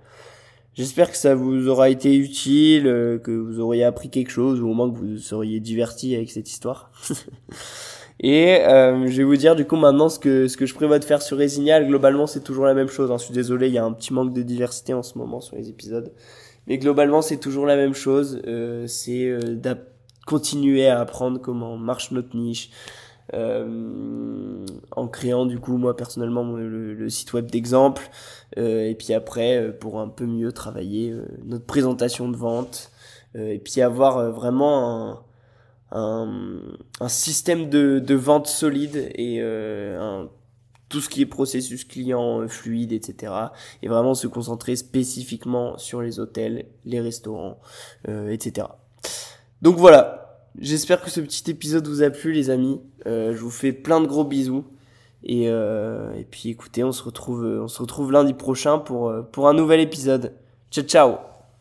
J'espère 0.73 1.11
que 1.11 1.17
ça 1.17 1.35
vous 1.35 1.67
aura 1.67 1.89
été 1.89 2.15
utile, 2.15 2.83
que 3.23 3.31
vous 3.31 3.59
auriez 3.59 3.83
appris 3.83 4.09
quelque 4.09 4.31
chose, 4.31 4.61
ou 4.61 4.69
au 4.69 4.73
moins 4.73 4.89
que 4.89 4.97
vous 4.97 5.17
seriez 5.17 5.59
diverti 5.59 6.15
avec 6.15 6.31
cette 6.31 6.49
histoire. 6.49 6.91
Et 8.23 8.61
euh, 8.61 9.07
je 9.07 9.17
vais 9.17 9.23
vous 9.23 9.35
dire 9.35 9.55
du 9.55 9.65
coup 9.65 9.75
maintenant 9.75 10.07
ce 10.07 10.19
que 10.19 10.47
ce 10.47 10.55
que 10.55 10.67
je 10.67 10.75
prévois 10.75 10.99
de 10.99 11.03
faire 11.05 11.21
sur 11.21 11.37
Resignal. 11.37 11.87
Globalement, 11.87 12.27
c'est 12.27 12.43
toujours 12.43 12.65
la 12.65 12.75
même 12.75 12.87
chose. 12.87 13.11
Hein. 13.11 13.17
Je 13.17 13.25
suis 13.25 13.33
désolé, 13.33 13.67
il 13.67 13.73
y 13.73 13.79
a 13.79 13.83
un 13.83 13.91
petit 13.93 14.13
manque 14.13 14.33
de 14.33 14.43
diversité 14.43 14.93
en 14.93 15.01
ce 15.03 15.17
moment 15.17 15.41
sur 15.41 15.55
les 15.57 15.69
épisodes. 15.69 16.13
Mais 16.67 16.77
globalement, 16.77 17.23
c'est 17.23 17.37
toujours 17.37 17.65
la 17.65 17.75
même 17.75 17.95
chose. 17.95 18.41
Euh, 18.47 18.85
c'est 18.85 19.25
euh, 19.25 19.39
de 19.39 19.75
continuer 20.27 20.87
à 20.87 20.99
apprendre 20.99 21.41
comment 21.41 21.77
marche 21.77 22.11
notre 22.11 22.35
niche. 22.37 22.69
Euh, 23.33 24.65
en 24.91 25.07
créant 25.07 25.45
du 25.45 25.57
coup 25.57 25.77
moi 25.77 25.95
personnellement 25.95 26.43
le, 26.43 26.93
le 26.93 27.09
site 27.09 27.31
web 27.31 27.49
d'exemple 27.49 28.09
euh, 28.57 28.89
et 28.89 28.95
puis 28.95 29.13
après 29.13 29.55
euh, 29.55 29.71
pour 29.71 30.01
un 30.01 30.09
peu 30.09 30.25
mieux 30.25 30.51
travailler 30.51 31.15
notre 31.45 31.65
présentation 31.65 32.27
de 32.27 32.35
vente 32.35 32.91
et 33.33 33.59
puis 33.59 33.79
avoir 33.79 34.31
vraiment 34.31 35.11
un, 35.11 35.23
un, 35.91 36.59
un 36.99 37.09
système 37.09 37.69
de, 37.69 37.99
de, 37.99 38.15
vente 38.15 38.47
solide 38.47 39.11
et 39.15 39.37
euh, 39.41 39.99
un, 39.99 40.29
tout 40.91 41.01
ce 41.01 41.09
qui 41.09 41.21
est 41.21 41.25
processus 41.25 41.85
client 41.85 42.41
euh, 42.41 42.47
fluide, 42.47 42.91
etc. 42.91 43.33
Et 43.81 43.87
vraiment 43.87 44.13
se 44.13 44.27
concentrer 44.27 44.75
spécifiquement 44.75 45.77
sur 45.77 46.01
les 46.01 46.19
hôtels, 46.19 46.65
les 46.85 46.99
restaurants, 46.99 47.59
euh, 48.07 48.29
etc. 48.29 48.67
Donc 49.61 49.77
voilà. 49.77 50.17
J'espère 50.59 51.01
que 51.01 51.09
ce 51.09 51.21
petit 51.21 51.49
épisode 51.49 51.87
vous 51.87 52.03
a 52.03 52.09
plu, 52.09 52.33
les 52.33 52.49
amis. 52.49 52.81
Euh, 53.07 53.33
je 53.33 53.39
vous 53.39 53.49
fais 53.49 53.71
plein 53.71 54.01
de 54.01 54.05
gros 54.05 54.25
bisous. 54.25 54.65
Et, 55.23 55.47
euh, 55.47 56.13
et 56.15 56.25
puis 56.25 56.49
écoutez, 56.49 56.83
on 56.83 56.91
se 56.91 57.03
retrouve, 57.03 57.45
on 57.45 57.67
se 57.67 57.81
retrouve 57.81 58.11
lundi 58.11 58.33
prochain 58.33 58.79
pour, 58.79 59.13
pour 59.31 59.47
un 59.47 59.53
nouvel 59.53 59.79
épisode. 59.79 60.33
Ciao 60.71 60.83
ciao 60.83 61.30